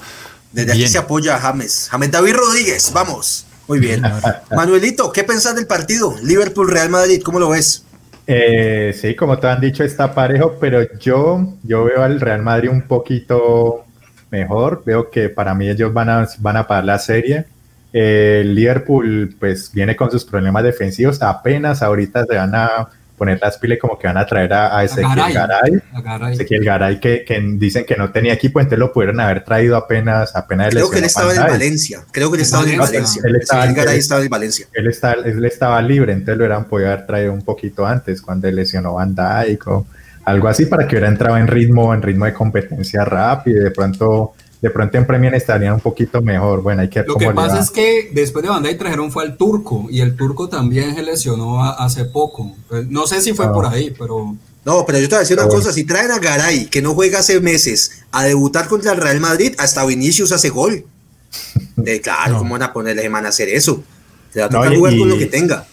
[0.52, 0.86] Desde bien.
[0.86, 1.88] aquí se apoya a James.
[1.92, 3.46] James David Rodríguez, vamos.
[3.68, 4.02] Muy bien.
[4.56, 6.16] Manuelito, ¿qué pensás del partido?
[6.24, 7.84] Liverpool-Real Madrid, ¿cómo lo ves?
[8.26, 12.70] Eh, sí, como te han dicho, está parejo, pero yo, yo veo al Real Madrid
[12.70, 13.86] un poquito
[14.32, 14.84] mejor.
[14.86, 17.46] Veo que para mí ellos van a, van a pagar la serie.
[17.92, 21.22] Eh, Liverpool, pues, viene con sus problemas defensivos.
[21.22, 24.84] Apenas ahorita se van a poner las pilas como que van a traer a, a
[24.84, 25.34] Ezequiel Garay.
[25.34, 25.82] Garay.
[25.94, 26.34] A Garay.
[26.34, 30.36] Ezequiel Garay, que, que dicen que no tenía equipo, entonces lo pudieron haber traído apenas,
[30.36, 31.42] apenas Creo que él estaba en.
[31.42, 32.04] Valencia.
[32.12, 33.22] Creo que él estaba en Valencia.
[33.26, 34.68] Él estaba- Ezequiel Garay estaba en Valencia.
[34.74, 38.48] él, está, él estaba libre, entonces lo hubieran podido haber traído un poquito antes, cuando
[38.48, 39.86] él lesionó Van Dijk o
[40.26, 43.72] algo así, para que hubiera entrado en ritmo, en ritmo de competencia rápido y de
[43.72, 44.34] pronto,
[44.64, 46.62] de pronto en Premier estarían un poquito mejor.
[46.62, 49.26] Bueno, hay que ver Lo cómo que pasa es que después de Bandai trajeron fue
[49.26, 52.56] al turco y el turco también se lesionó a- hace poco.
[52.70, 53.52] Pues, no sé si fue Ah.
[53.52, 56.20] por ahí, pero No, pero yo te voy a decir una cosa, si traen a
[56.20, 60.48] Garay, que no juega hace meses, a debutar contra el Real Madrid, hasta Vinicius hace
[60.48, 60.86] gol.
[61.76, 62.38] De, claro, No.
[62.40, 63.84] ¿cómo van a ponerle a hacer eso?
[64.32, 65.66] Se va a No, y- jugar con y- lo que tenga.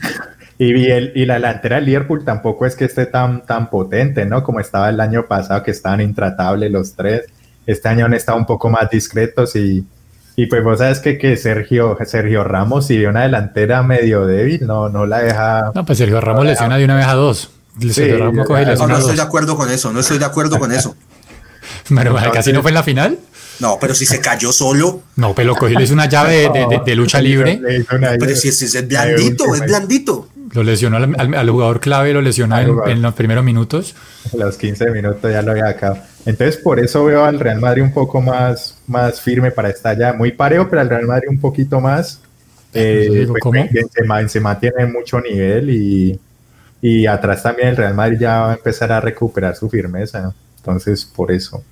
[0.59, 4.26] Y, y el- y la delantera del Liverpool tampoco es que esté tan, tan potente,
[4.26, 4.43] ¿no?
[4.43, 7.22] Como estaba el año pasado, que estaban intratables los tres.
[7.70, 9.84] Este año han estado un poco más discretos y,
[10.36, 14.66] y pues vos sabes que, que Sergio, Sergio Ramos, si ve una delantera medio débil,
[14.66, 15.72] no, no la deja.
[15.74, 17.50] No, pues Sergio Ramos lesiona de una vez a dos.
[17.92, 20.72] Sergio Ramos coge No, no estoy de acuerdo con eso, no estoy de acuerdo con
[20.72, 20.96] eso.
[21.94, 23.18] Pero casi no fue en la final.
[23.60, 26.48] No, pero si se cayó solo, No, pero cogió y le hizo una llave de,
[26.48, 27.60] de- de- de lucha libre.
[28.18, 30.28] Pero si es, es blandito, es blandito.
[30.52, 33.94] Lo lesionó al, al- al jugador clave, lo lesionó en, en los primeros minutos.
[34.32, 36.02] A los 15 minutos ya lo había acabado.
[36.26, 40.12] Entonces, por eso veo al Real Madrid un poco más, más firme para esta ya.
[40.12, 42.20] Muy parejo, pero al Real Madrid un poquito más.
[42.74, 43.66] Eh, pues, ¿cómo?
[43.72, 46.18] Benzema, Benzema tiene mucho nivel y,
[46.82, 50.20] y atrás también el Real Madrid ya va a empezar a recuperar su firmeza.
[50.20, 50.34] ¿no?
[50.58, 51.64] Entonces, por eso.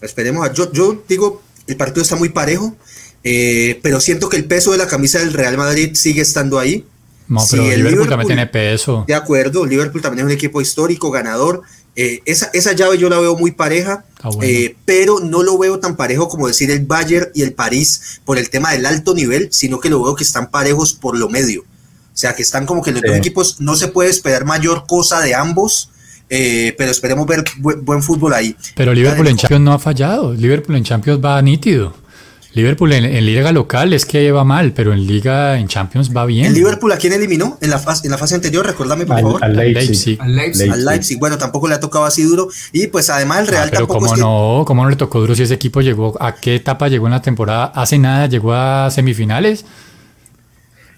[0.00, 0.46] Esperemos.
[0.48, 2.76] a- Yo, yo digo, el partido está muy parejo,
[3.24, 6.84] eh, pero siento que el peso de la camisa del Real Madrid sigue estando ahí.
[7.26, 9.04] No, Sí, pero el Liverpool, Liverpool- también tiene peso.
[9.08, 11.62] De acuerdo, Liverpool también es un equipo histórico, ganador.
[11.96, 14.42] Eh, esa, esa llave yo la veo muy pareja, Ah, bueno.
[14.42, 18.36] eh, pero no lo veo tan parejo como decir el Bayern y el París por
[18.38, 21.60] el tema del alto nivel, sino que lo veo que están parejos por lo medio.
[21.62, 23.08] O sea, que están como que los Sí.
[23.08, 25.90] dos equipos no se puede esperar mayor cosa de ambos,
[26.30, 28.56] eh, pero esperemos ver buen, buen fútbol ahí.
[28.74, 30.32] Pero Liverpool en Champions no ha fallado.
[30.32, 31.94] Liverpool en Champions va nítido.
[32.54, 36.46] Liverpool en, liga local es que va mal, pero en liga en Champions va bien.
[36.46, 38.64] ¿El Liverpool a quién eliminó en la fase, en la fase anterior?
[38.64, 39.44] Recuérdame por favor.
[39.44, 40.20] Al Leipzig.
[40.20, 40.70] Al Leipzig.
[40.70, 41.18] Al Leipzig.
[41.18, 42.48] Bueno, tampoco le ha tocado así duro.
[42.72, 45.34] Y pues además el Real ah, pero tampoco cómo no, cómo no le tocó duro
[45.34, 47.72] si ese equipo llegó, ¿a qué etapa llegó en la temporada?
[47.74, 49.64] Hace nada llegó a semifinales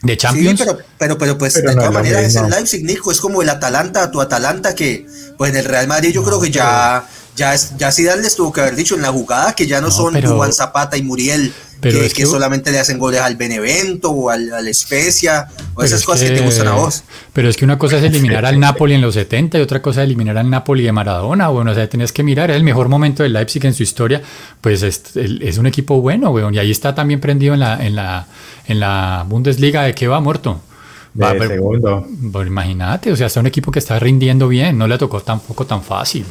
[0.03, 0.61] de Champions.
[0.61, 3.49] Sí, pero, pero, pero pues de todas maneras es el Leipzig, Nico, es como el
[3.49, 5.07] Atalanta, tu Atalanta que
[5.39, 7.07] pues en el Real Madrid yo creo que ya
[7.37, 10.21] ya, ya Zidane les tuvo que haber dicho en la jugada que ya no, son
[10.21, 14.67] Juan Zapata y Muriel que, que, solamente le hacen goles al Benevento o al, al
[14.67, 17.05] Especia o esas cosas que, te gustan a vos.
[17.33, 20.03] Pero es que una cosa es eliminar al Napoli en los 70 y otra cosa
[20.03, 21.49] es eliminar al Napoli de Maradona.
[21.49, 24.23] Bueno, o sea, tenés que mirar, es el mejor momento del Leipzig en su historia.
[24.61, 26.55] Pues es, es un equipo bueno, weón.
[26.55, 28.27] Y ahí está también prendido en la, en la,
[28.67, 30.61] en la Bundesliga de que va muerto.
[31.21, 32.07] Va, de segundo.
[32.47, 35.83] imagínate, o sea, está un equipo que está rindiendo bien, no le tocó tampoco tan
[35.83, 36.27] fácil.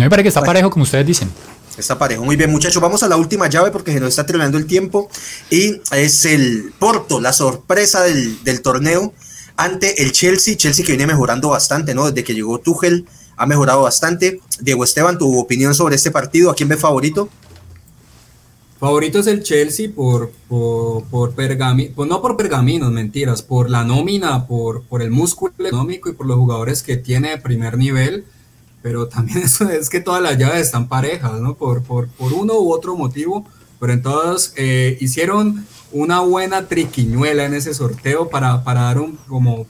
[0.00, 1.30] No me parece que está parejo como ustedes dicen.
[1.76, 2.24] Está parejo.
[2.24, 2.80] Muy bien, muchachos.
[2.80, 5.10] Vamos a la última llave porque se nos está terminando el tiempo.
[5.50, 9.12] Y es el Porto, la sorpresa del, del, torneo
[9.58, 10.56] ante el Chelsea.
[10.56, 12.06] Chelsea que viene mejorando bastante, ¿no?
[12.06, 14.40] Desde que llegó Tuchel ha mejorado bastante.
[14.58, 16.50] Diego Esteban, tu opinión sobre este partido.
[16.50, 17.28] ¿A quién ve favorito?
[18.78, 23.84] Favorito es el Chelsea por, por, por pergaminos, pues no por pergaminos, mentiras, por la
[23.84, 28.24] nómina, por, por el músculo económico y por los jugadores que tiene de primer nivel
[28.82, 31.54] pero también eso es que todas las llaves están parejas, ¿no?
[31.54, 33.46] Por, por, por uno u otro motivo,
[33.78, 39.66] pero entonces eh, hicieron una buena triquiñuela en ese sorteo para, para dar un, como,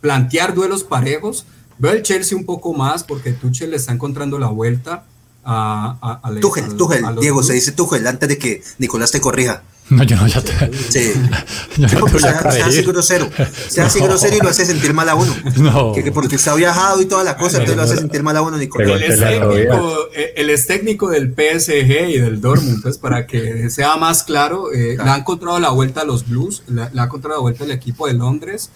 [0.00, 1.46] plantear duelos parejos.
[1.78, 5.04] Veo el Chelsea un poco más porque Tuchel le está encontrando la vuelta
[5.44, 9.62] a, a, a Tuchel, Tuchel, Diego, se dice Tuchel antes de que Nicolás te corrija.
[9.88, 10.52] No, yo no, ya te.
[10.90, 11.12] Sí.
[11.76, 13.30] Yo no te sea, sea así grosero.
[13.68, 15.32] Sea así grosero y lo hace sentir mal a uno.
[15.58, 15.92] No.
[15.92, 18.56] Que, porque está viajado y toda la cosa, entonces lo hace sentir mal a uno,
[18.56, 19.00] Nicolás.
[19.00, 23.96] Él es, técnico, él es técnico del PSG y del Dortmund, entonces para que sea
[23.96, 27.42] más claro, eh, le ha encontrado la vuelta a los Blues, le, ha encontrado la
[27.42, 28.70] vuelta al equipo de Londres.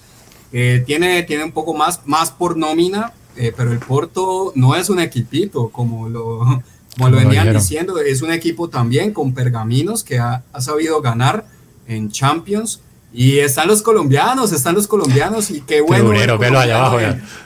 [0.52, 4.90] Eh, tiene, tiene un poco más, más por nómina, eh, pero el Porto no es
[4.90, 6.62] un equipito como lo
[7.00, 11.46] como lo venían diciendo, es un equipo también con pergaminos que ha, sabido ganar
[11.86, 12.80] en Champions.
[13.12, 16.10] Y están los colombianos, están los colombianos y qué bueno.
[16.12, 16.98] allá abajo,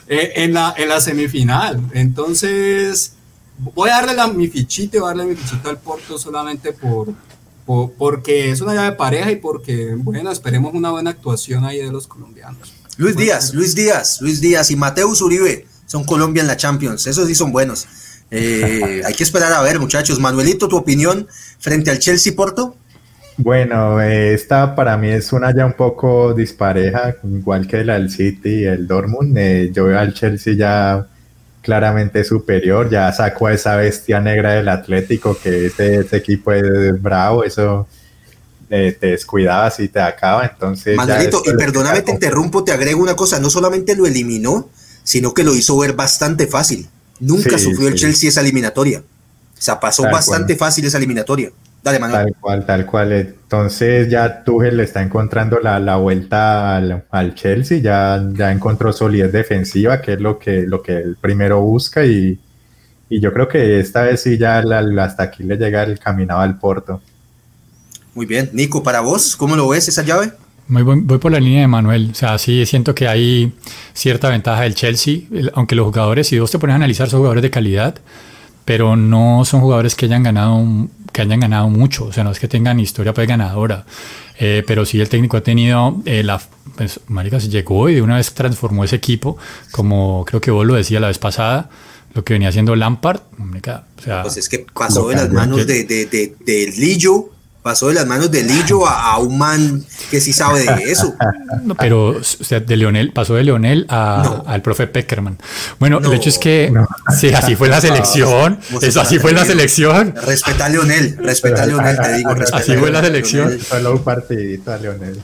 [0.09, 1.81] en, la, en la semifinal.
[1.95, 3.15] Entonces,
[3.59, 7.15] voy a darle la, mi fichita, voy a darle mi fichita al Porto solamente por,
[7.97, 12.07] porque es una llave pareja y porque, bueno, esperemos una buena actuación ahí de los
[12.07, 12.75] colombianos.
[12.99, 17.07] Luis Díaz, Luis Díaz, Luis Díaz y Mateus Uribe son Colombia en la Champions.
[17.07, 17.87] Esos sí son buenos.
[18.31, 20.19] Eh, hay que esperar a ver, muchachos.
[20.19, 22.77] Manuelito, tu opinión frente al Chelsea Porto.
[23.37, 28.61] Bueno, esta para mí es una ya un poco dispareja, igual que la del City
[28.61, 29.37] y el Dortmund.
[29.37, 31.07] Eh, yo veo al Chelsea ya
[31.61, 37.43] claramente superior, ya sacó a esa bestia negra del Atlético, que ese, equipo es bravo,
[37.43, 37.89] eso
[38.71, 40.45] eh, te descuidabas y te acaba.
[40.45, 44.69] Entonces, Manuelito, y perdóname, te interrumpo, te agrego una cosa, no solamente lo eliminó,
[45.03, 46.89] sino que lo hizo ver bastante fácil.
[47.21, 49.01] Nunca sufrió el Chelsea esa eliminatoria.
[49.01, 51.51] O sea, pasó bastante fácil esa eliminatoria.
[51.83, 52.25] Dale, Manuel.
[52.25, 53.13] Tal cual, tal cual.
[53.13, 59.33] Entonces ya Tuchel le está encontrando la, la vuelta al, Chelsea, ya, ya encontró solidez
[59.33, 62.41] defensiva, que es lo que, lo que él primero busca y,
[63.11, 66.59] y yo creo que esta vez sí ya hasta aquí le llega el caminado al
[66.59, 67.03] Porto.
[68.15, 68.49] Muy bien.
[68.53, 70.33] Nico, para vos, ¿cómo lo ves esa llave?
[70.69, 72.11] Voy, por la línea de Manuel.
[72.13, 73.53] O sea, sí siento que hay
[73.93, 75.21] cierta ventaja del Chelsea,
[75.55, 77.97] aunque los jugadores, si vos te pones a analizar, son jugadores de calidad,
[78.65, 82.07] pero no son jugadores que hayan ganado que hayan ganado mucho.
[82.07, 83.87] O sea, no es que tengan historia pues ganadora.
[84.39, 86.43] Eh, pero sí el técnico ha tenido eh, la
[86.77, 89.37] pues, marica se llegó y de una vez transformó ese equipo,
[89.71, 91.71] como creo que vos lo decías la vez pasada,
[92.15, 93.21] lo que venía haciendo Lampard.
[93.39, 97.31] o sea, pues es que pasó de las manos de, de, de, de Lillo
[97.65, 101.15] pasó de las manos de Lillo a, un man que sí sabe de eso.
[101.79, 105.39] pero o sea, de Leonel, pasó de Leonel al profe Peckerman.
[105.81, 106.71] Bueno, el hecho es que
[107.19, 108.61] sí, así fue la selección.
[108.83, 110.15] Eso así fue la selección.
[110.27, 112.35] Respeta a Leonel, respeta a Leonel, te digo.
[112.53, 113.59] Así fue la selección.
[113.59, 115.23] Solo un partidito a Leonel.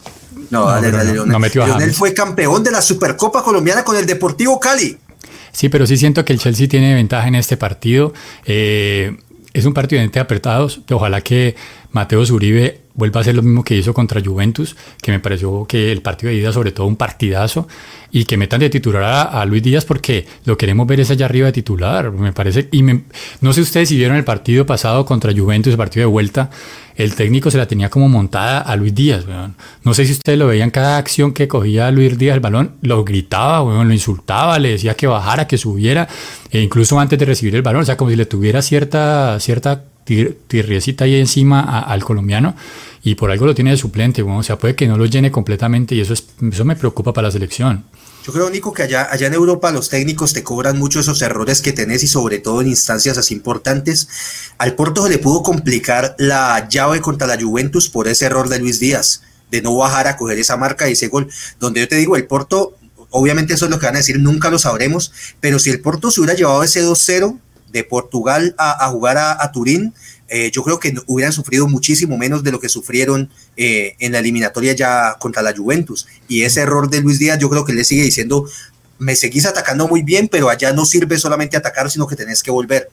[0.48, 1.50] No, dale, dale, Leonel.
[1.52, 4.98] Leonel fue campeón de la Supercopa Colombiana con el Deportivo Cali.
[5.52, 8.14] Sí, pero sí siento que el Chelsea tiene ventaja en este partido.
[8.46, 9.14] Eh,
[9.52, 10.80] es un partido de apretados.
[10.90, 11.56] Ojalá que
[11.92, 15.90] Mateo Zuribe vuelva a hacer lo mismo que hizo contra Juventus, que me pareció que
[15.90, 17.66] el partido de ida, sobre todo un partidazo,
[18.12, 21.46] y que metan de titular a, Luis Díaz porque lo queremos ver es allá arriba
[21.46, 22.12] de titular.
[22.12, 26.06] Me parece, y no sé ustedes si vieron el partido pasado contra Juventus, el partido
[26.06, 26.50] de vuelta,
[26.96, 29.24] el técnico se la tenía como montada a Luis Díaz.
[29.82, 32.76] No sé si ustedes lo veían, cada acción que cogía a Luis Díaz el balón,
[32.82, 36.06] lo gritaba, lo insultaba, le decía que bajara, que subiera,
[36.50, 39.84] e incluso antes de recibir el balón, o sea, como si le tuviera cierta, cierta
[40.46, 42.54] tirriecita ahí encima al colombiano
[43.02, 45.30] y por algo lo tiene de suplente, bueno, o sea, puede que no lo llene
[45.30, 47.84] completamente y eso, es, eso me preocupa para la selección.
[48.26, 51.62] Yo creo, Nico, que allá, allá en Europa los técnicos te cobran mucho esos errores
[51.62, 54.08] que tenés y sobre todo en instancias así importantes.
[54.58, 58.58] Al Porto se le pudo complicar la llave contra la Juventus por ese error de
[58.58, 61.28] Luis Díaz, de no bajar a coger esa marca y ese gol.
[61.58, 62.76] Donde yo te digo, el Porto,
[63.08, 66.10] obviamente eso es lo que van a decir, nunca lo sabremos, pero si el Porto
[66.10, 67.38] se hubiera llevado ese 2-0
[67.72, 69.94] de Portugal a, jugar a Turín,
[70.32, 74.20] eh, yo creo que hubieran sufrido muchísimo menos de lo que sufrieron eh, en la
[74.20, 76.06] eliminatoria ya contra la Juventus.
[76.28, 78.48] Y ese error de Luis Díaz, yo creo que le sigue diciendo,
[78.98, 82.52] me seguís atacando muy bien, pero allá no sirve solamente atacar, sino que tenés que
[82.52, 82.90] volver.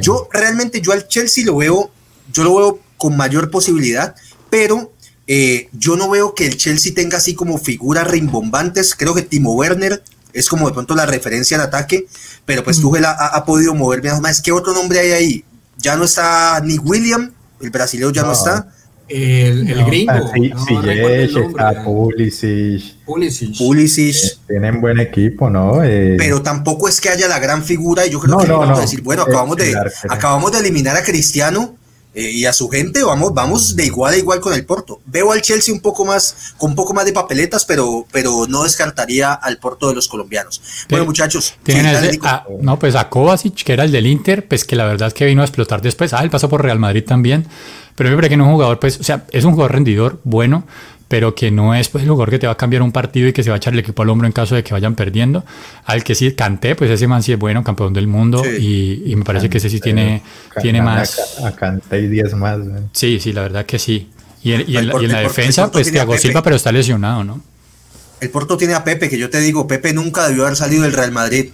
[0.00, 1.90] Yo realmente, yo al Chelsea lo veo,
[2.32, 4.14] yo lo veo con mayor posibilidad,
[4.48, 4.92] pero
[5.26, 8.94] eh, yo no veo que el Chelsea tenga así como figuras rimbombantes.
[8.94, 10.04] Creo que Timo Werner
[10.38, 12.06] es como de pronto la referencia al ataque,
[12.44, 12.82] pero pues mm.
[12.82, 14.40] Tuchel ha, ha, podido mover más.
[14.40, 15.44] ¿Qué otro nombre hay ahí?
[15.78, 18.68] ya no está ni William, el brasileño ya no, está.
[19.08, 20.12] El, el gringo.
[20.12, 20.74] Ah, sí, sí,
[21.48, 23.56] está Pulisic.
[23.56, 24.16] Pulisic.
[24.16, 25.84] Eh, tienen buen equipo, ¿no?
[25.84, 28.82] Eh, Pero tampoco es que haya la gran figura y yo creo que vamos a
[28.82, 29.74] decir, bueno, acabamos, de,
[30.08, 31.76] acabamos de eliminar a Cristiano
[32.16, 35.02] eh, y a su gente vamos, vamos de igual a igual con el Porto.
[35.04, 38.64] Veo al Chelsea un poco más, con un poco más de papeletas, pero, pero no
[38.64, 40.62] descartaría al Porto de los colombianos.
[40.88, 41.56] Bueno, muchachos.
[42.62, 45.26] no, pues a Kovacic, que era el del Inter, pues que la verdad es que
[45.26, 46.14] vino a explotar después.
[46.14, 47.46] Ah, él pasó por Real Madrid también.
[47.96, 50.20] Pero me parece que no es un jugador, pues, o sea, es un jugador rendidor,
[50.22, 50.66] bueno,
[51.08, 53.32] pero que no es pues, el jugador que te va a cambiar un partido y
[53.32, 55.44] que se va a echar el equipo al hombro en caso de que vayan perdiendo.
[55.84, 59.24] Al que sí canté, pues ese man sí es bueno, campeón del mundo, y, me
[59.24, 60.22] parece que ese sí tiene,
[60.60, 61.40] tiene más.
[61.44, 62.58] A, Canté y 10 más.
[62.92, 64.10] Sí, sí, la verdad que sí.
[64.42, 67.40] Y, en, la defensa, pues Thiago Silva, pero está lesionado, ¿no?
[68.20, 70.92] El Porto tiene a Pepe, que yo te digo, Pepe nunca debió haber salido del
[70.92, 71.50] Real Madrid.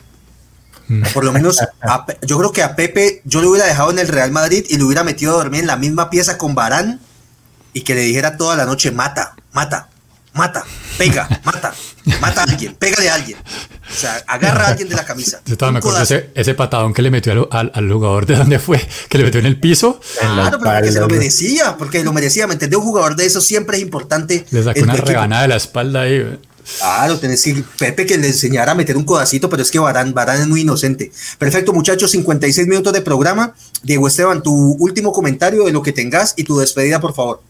[0.89, 1.03] Mm.
[1.13, 1.59] Por lo menos,
[2.23, 4.87] yo creo que a Pepe yo lo hubiera dejado en el Real Madrid y lo
[4.87, 7.01] hubiera metido a dormir en la misma pieza con Barán
[7.73, 9.89] y que le dijera toda la noche, mata, mata,
[10.35, 10.65] mata,
[10.99, 11.75] pega, mata,
[12.21, 13.39] mata a alguien, pégale a alguien.
[13.39, 15.41] O sea, agarra a alguien de la camisa.
[15.47, 18.59] Yo estaba, me acuerdo ese, ese, patadón que le metió al, al, jugador de donde
[18.59, 20.01] fue, que le metió en el piso.
[20.19, 22.79] Claro, pero porque se lo merecía, porque lo merecía, ¿me entendés?
[22.79, 24.47] Un jugador de eso siempre es importante.
[24.51, 26.39] Le sacó una rebanada de la espalda ahí.
[26.79, 30.15] Claro, tenés que Pepe que le enseñara a meter un codacito, pero es que Barán,
[30.15, 31.11] Barán es muy inocente.
[31.39, 33.55] Perfecto, muchachos, 56 minutos de programa.
[33.83, 37.43] Diego Esteban, tu último comentario de lo que tengas y tu despedida, por favor.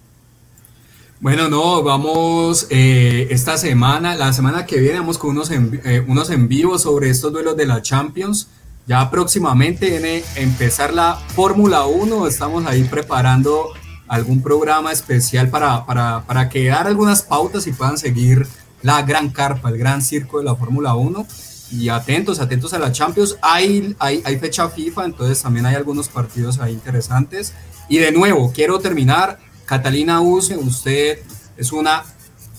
[1.23, 6.05] Bueno, no, vamos eh, esta semana, la semana que viene vamos con unos en, eh,
[6.09, 8.49] unos en vivo sobre estos duelos de la Champions.
[8.89, 13.69] Ya próximamente viene empezar la Fórmula 1, estamos ahí preparando
[14.09, 18.45] algún programa especial para, para, para que dar algunas pautas y puedan seguir
[18.83, 21.25] la gran carpa, el gran circo de la Fórmula 1.
[21.71, 23.37] Y atentos, atentos a la Champions.
[23.43, 27.55] Hay, hay, hay fecha FIFA, entonces también hay algunos partidos ahí interesantes.
[27.89, 31.19] Y de nuevo, quiero terminar Catalina Use, usted
[31.57, 32.05] es una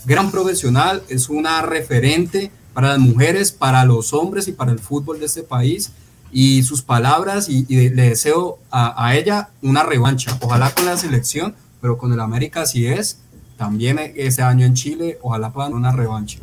[0.05, 5.19] gran profesional, es una referente para las mujeres, para los hombres y para el fútbol
[5.19, 5.91] de este país.
[6.31, 10.35] Y sus palabras, y, le deseo a, ella una revancha.
[10.41, 13.19] Ojalá con la selección, pero con el América si es.
[13.57, 16.39] También ese año en Chile, ojalá puedan una revancha.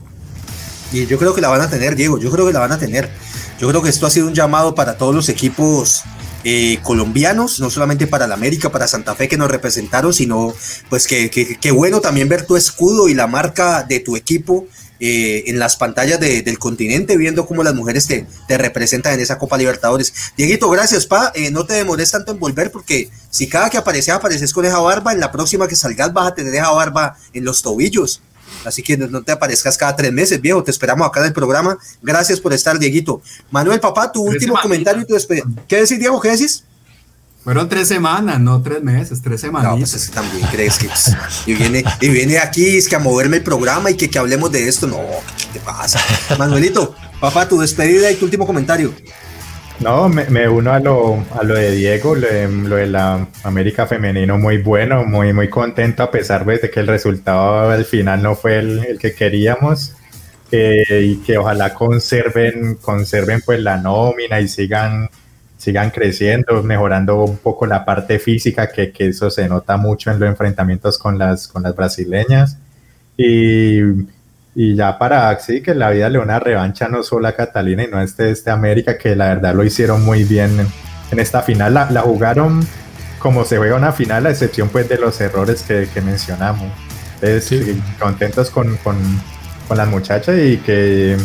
[0.92, 2.18] Y yo creo que la van a tener, Diego.
[2.18, 3.10] Yo creo que la van a tener.
[3.58, 6.02] Yo creo que esto ha sido un llamado para todos los equipos
[6.44, 10.54] eh, colombianos, no solamente para la América, para Santa Fe que nos representaron, sino
[10.88, 14.66] pues que, que, bueno también ver tu escudo y la marca de tu equipo
[15.00, 19.38] eh, en las pantallas del continente, viendo cómo las mujeres te, te, representan en esa
[19.38, 20.12] Copa Libertadores.
[20.36, 21.32] Dieguito, gracias, pa.
[21.34, 24.78] Eh, no te demores tanto en volver, porque si cada que apareces apareces con esa
[24.78, 28.22] barba, en la próxima que salgas vas a tener esa barba en los tobillos.
[28.64, 30.62] Así que no te aparezcas cada tres meses, viejo.
[30.62, 31.78] Te esperamos acá en el programa.
[32.02, 33.22] Gracias por estar, Dieguito.
[33.50, 35.44] Manuel, papá, tu último comentario y tu despedida.
[35.66, 36.20] ¿Qué decís, Diego?
[36.20, 36.64] ¿Qué decís?
[37.42, 39.72] Fueron tres semanas, no tres meses, tres semanas.
[39.72, 40.90] No, pues es que también crees que
[41.46, 44.52] y, viene, y viene aquí es que a moverme el programa y que, que hablemos
[44.52, 44.86] de esto.
[44.86, 44.98] No,
[45.38, 45.98] ¿qué te pasa?
[46.38, 48.92] Manuelito, papá, tu despedida y tu último comentario.
[49.80, 54.58] No, me, uno a lo, a lo de Diego, lo de, la América femenino muy
[54.58, 58.98] bueno, muy, muy contento a pesar de que el resultado al final no fue el,
[58.98, 59.94] que queríamos
[60.52, 65.08] y que ojalá conserven, conserven pues la nómina y sigan,
[65.56, 70.20] sigan creciendo, mejorando un poco la parte física, que, que eso se nota mucho en
[70.20, 72.58] los enfrentamientos con las, con las brasileñas.
[73.16, 73.80] Y
[74.54, 77.88] y ya para sí, que la vida le una revancha no solo a Catalina y
[77.88, 80.66] no a este, este América, que la verdad lo hicieron muy bien
[81.10, 81.74] en, esta final.
[81.74, 82.60] La, la, jugaron
[83.18, 86.72] como se juega una final, a excepción pues de los errores que, que mencionamos.
[87.20, 88.96] Entonces, contentos con, con,
[89.68, 91.16] con, las muchachas y que,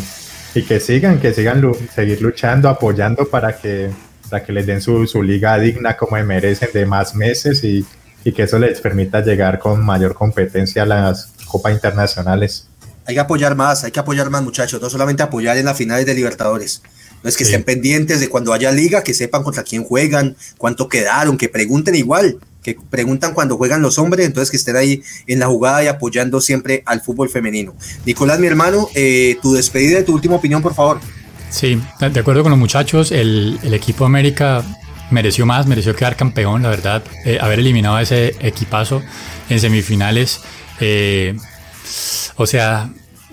[0.54, 1.62] y que sigan, que sigan
[1.94, 3.90] seguir luchando, apoyando para que,
[4.28, 7.84] para que les den su, su liga digna como merecen de más meses y,
[8.24, 12.68] y que eso les permita llegar con mayor competencia a las copas internacionales.
[13.06, 16.06] Hay que apoyar más, hay que apoyar más muchachos, no solamente apoyar en las finales
[16.06, 16.82] de Libertadores.
[17.22, 20.88] No es que estén pendientes de cuando haya liga, que sepan contra quién juegan, cuánto
[20.88, 25.38] quedaron, que pregunten igual, que preguntan cuando juegan los hombres, entonces que estén ahí en
[25.38, 27.74] la jugada y apoyando siempre al fútbol femenino.
[28.04, 31.00] Nicolás, mi hermano, eh, tu despedida, tu última opinión, por favor.
[31.50, 34.64] Sí, de acuerdo con los muchachos, el, el equipo América
[35.10, 39.02] mereció más, mereció quedar campeón, la verdad, eh, haber eliminado a ese equipazo
[39.48, 40.40] en semifinales.
[40.80, 41.36] Eh,
[42.36, 42.90] o sea,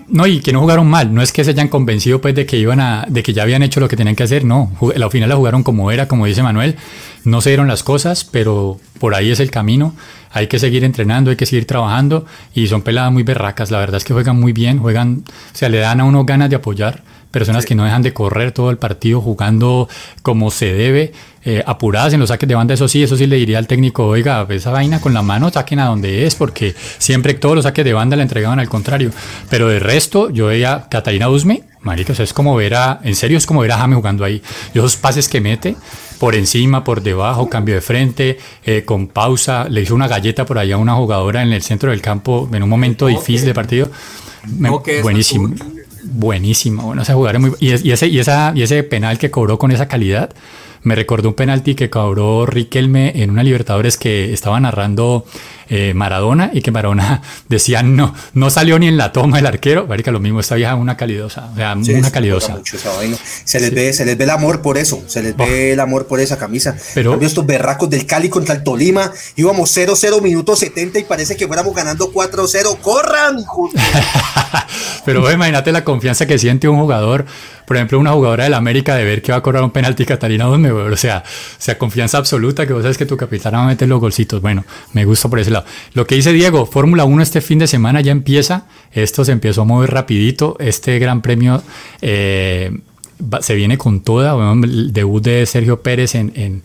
[0.08, 2.58] no, y que no jugaron mal, no es que se hayan convencido pues de que
[2.58, 5.28] iban a, de que ya habían hecho lo que tenían que hacer, no, la final
[5.28, 6.76] la jugaron como era, como dice Manuel,
[7.24, 9.94] no se dieron las cosas, pero por ahí es el camino,
[10.30, 13.96] hay que seguir entrenando, hay que seguir trabajando y son peladas muy berracas, la verdad
[13.96, 17.02] es que juegan muy bien, juegan, o sea, le dan a uno ganas de apoyar,
[17.34, 19.88] personas que no dejan de correr todo el partido jugando
[20.22, 21.12] como se debe,
[21.44, 24.06] eh, apuradas en los saques de banda, eso sí, eso sí le diría al técnico,
[24.06, 27.84] oiga, esa vaina con la mano saquen a donde es, porque siempre todos los saques
[27.84, 29.10] de banda le entregaban al contrario.
[29.50, 33.36] Pero de resto, yo veía a Catalina Usme, marica, es como ver a, en serio
[33.36, 34.40] es como ver a Jaime jugando ahí.
[34.72, 35.76] Y esos pases que mete,
[36.20, 40.58] por encima, por debajo, cambio de frente, eh, con pausa, le hizo una galleta por
[40.58, 43.90] allá a una jugadora en el centro del campo en un momento difícil de partido.
[45.02, 45.52] buenísimo
[46.04, 46.84] buenísimo.
[46.84, 50.30] Bueno, ese jugador muy, y, ese, y, y ese penal que cobró con esa calidad
[50.84, 55.24] me recordó un penalti que cobró Riquelme en una Libertadores que estaba narrando
[55.68, 59.86] eh, Maradona y que Maradona decía no, no salió ni en la toma el arquero.
[59.86, 62.60] Marica, lo mismo, esta vieja una calidosa, o sea, una calidosa.
[63.44, 66.06] se les, ve, se les ve el amor por eso, se les ve el amor
[66.06, 66.76] por esa camisa.
[66.94, 71.46] Pero estos berracos del Cali contra el Tolima, íbamos 0-0 minutos 70 y parece que
[71.46, 72.78] fuéramos ganando 4-0.
[72.80, 73.44] ¡Corran!
[75.04, 77.26] Pero imagínate la confianza que siente un jugador
[77.66, 80.48] por ejemplo, una jugadora del América de ver que va a cobrar un penalti Catalina
[80.48, 83.66] Osme, o sea, o sea, confianza absoluta que vos sabes que tu capitán va a
[83.66, 84.42] meter los golcitos.
[84.42, 85.50] Bueno, me gusta por ese
[85.92, 89.62] Lo que dice Diego, Fórmula 1 este fin de semana ya empieza, esto se empezó
[89.62, 91.62] a mover rapidito, este gran premio
[92.02, 92.76] eh,
[93.40, 96.62] se viene con toda, el debut de Sergio Pérez en, en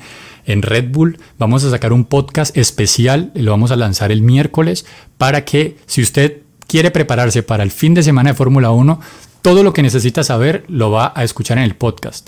[0.49, 1.19] en Red Bull.
[1.37, 4.85] Vamos a sacar un podcast especial, lo vamos a lanzar el miércoles
[5.17, 8.99] para que si usted quiere prepararse para el fin de semana de Fórmula 1,
[9.41, 12.27] todo lo que necesita saber lo va a escuchar en el podcast.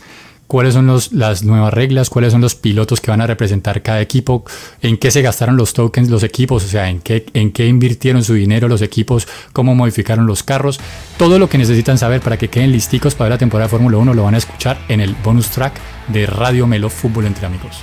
[0.52, 4.44] Cuáles son las nuevas reglas, cuáles son los pilotos que van a representar cada equipo,
[4.82, 8.22] en qué se gastaron los tokens los equipos, o sea, en qué, en qué invirtieron
[8.22, 10.78] su dinero los equipos, cómo modificaron los carros.
[11.18, 14.14] Todo lo que necesitan saber para que queden listicos para la temporada de Fórmula 1
[14.14, 15.72] lo van a escuchar en el bonus track
[16.10, 17.78] de Radio Melo Fútbol entre amigos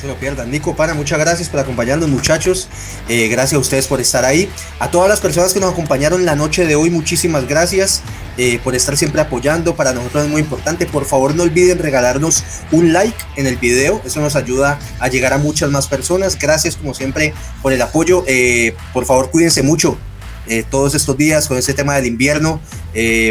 [0.00, 0.50] se lo pierdan.
[0.50, 2.68] Nico Para, muchas gracias por acompañarnos, muchachos.
[3.08, 4.48] Eh, gracias a ustedes por estar ahí.
[4.78, 8.02] A todas las personas que nos acompañaron la noche de hoy, muchísimas gracias
[8.36, 9.74] eh, por estar siempre apoyando.
[9.74, 10.86] Para nosotros es muy importante.
[10.86, 14.00] Por favor, no olviden regalarnos un like en el video.
[14.04, 16.38] Eso nos ayuda a llegar a muchas más personas.
[16.38, 18.24] Gracias, como siempre, por el apoyo.
[18.26, 19.98] Eh, por favor, cuídense mucho.
[20.70, 22.58] todos estos días con este tema del invierno,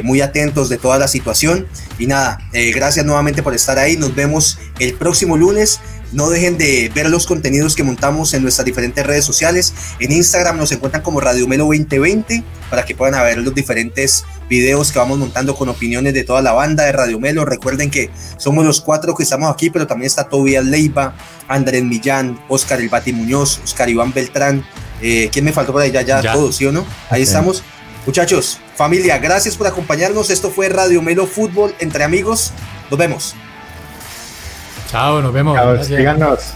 [0.04, 1.66] muy atentos de toda la situación.
[1.98, 2.38] Y nada,
[2.76, 3.98] gracias nuevamente por estar ahí.
[3.98, 5.80] Nos vemos el próximo lunes.
[6.14, 9.74] No dejen de ver los contenidos que montamos en nuestras diferentes redes sociales.
[10.00, 14.92] En Instagram nos encuentran como Radio Melo 2020 para que puedan ver los diferentes videos
[14.92, 17.46] que vamos montando con opiniones de toda la banda de Radio Melo.
[17.46, 21.14] Recuerden que somos los cuatro que estamos aquí, pero también está Tobias Leiva,
[21.48, 24.66] Andrés Millán, Oscar El Bati Muñoz, Oscar Iván Beltrán.
[25.02, 25.92] Eh, ¿Quién me faltó por ahí?
[25.92, 26.86] Ya, ya, todos, ¿sí o no?
[27.10, 27.64] Ahí estamos.
[28.06, 30.30] Muchachos, familia, gracias por acompañarnos.
[30.30, 32.54] Esto fue Radio Melo Fútbol entre amigos.
[32.90, 33.36] Nos vemos.
[34.88, 35.56] Chao, nos vemos.
[35.56, 36.54] Chao, síganos.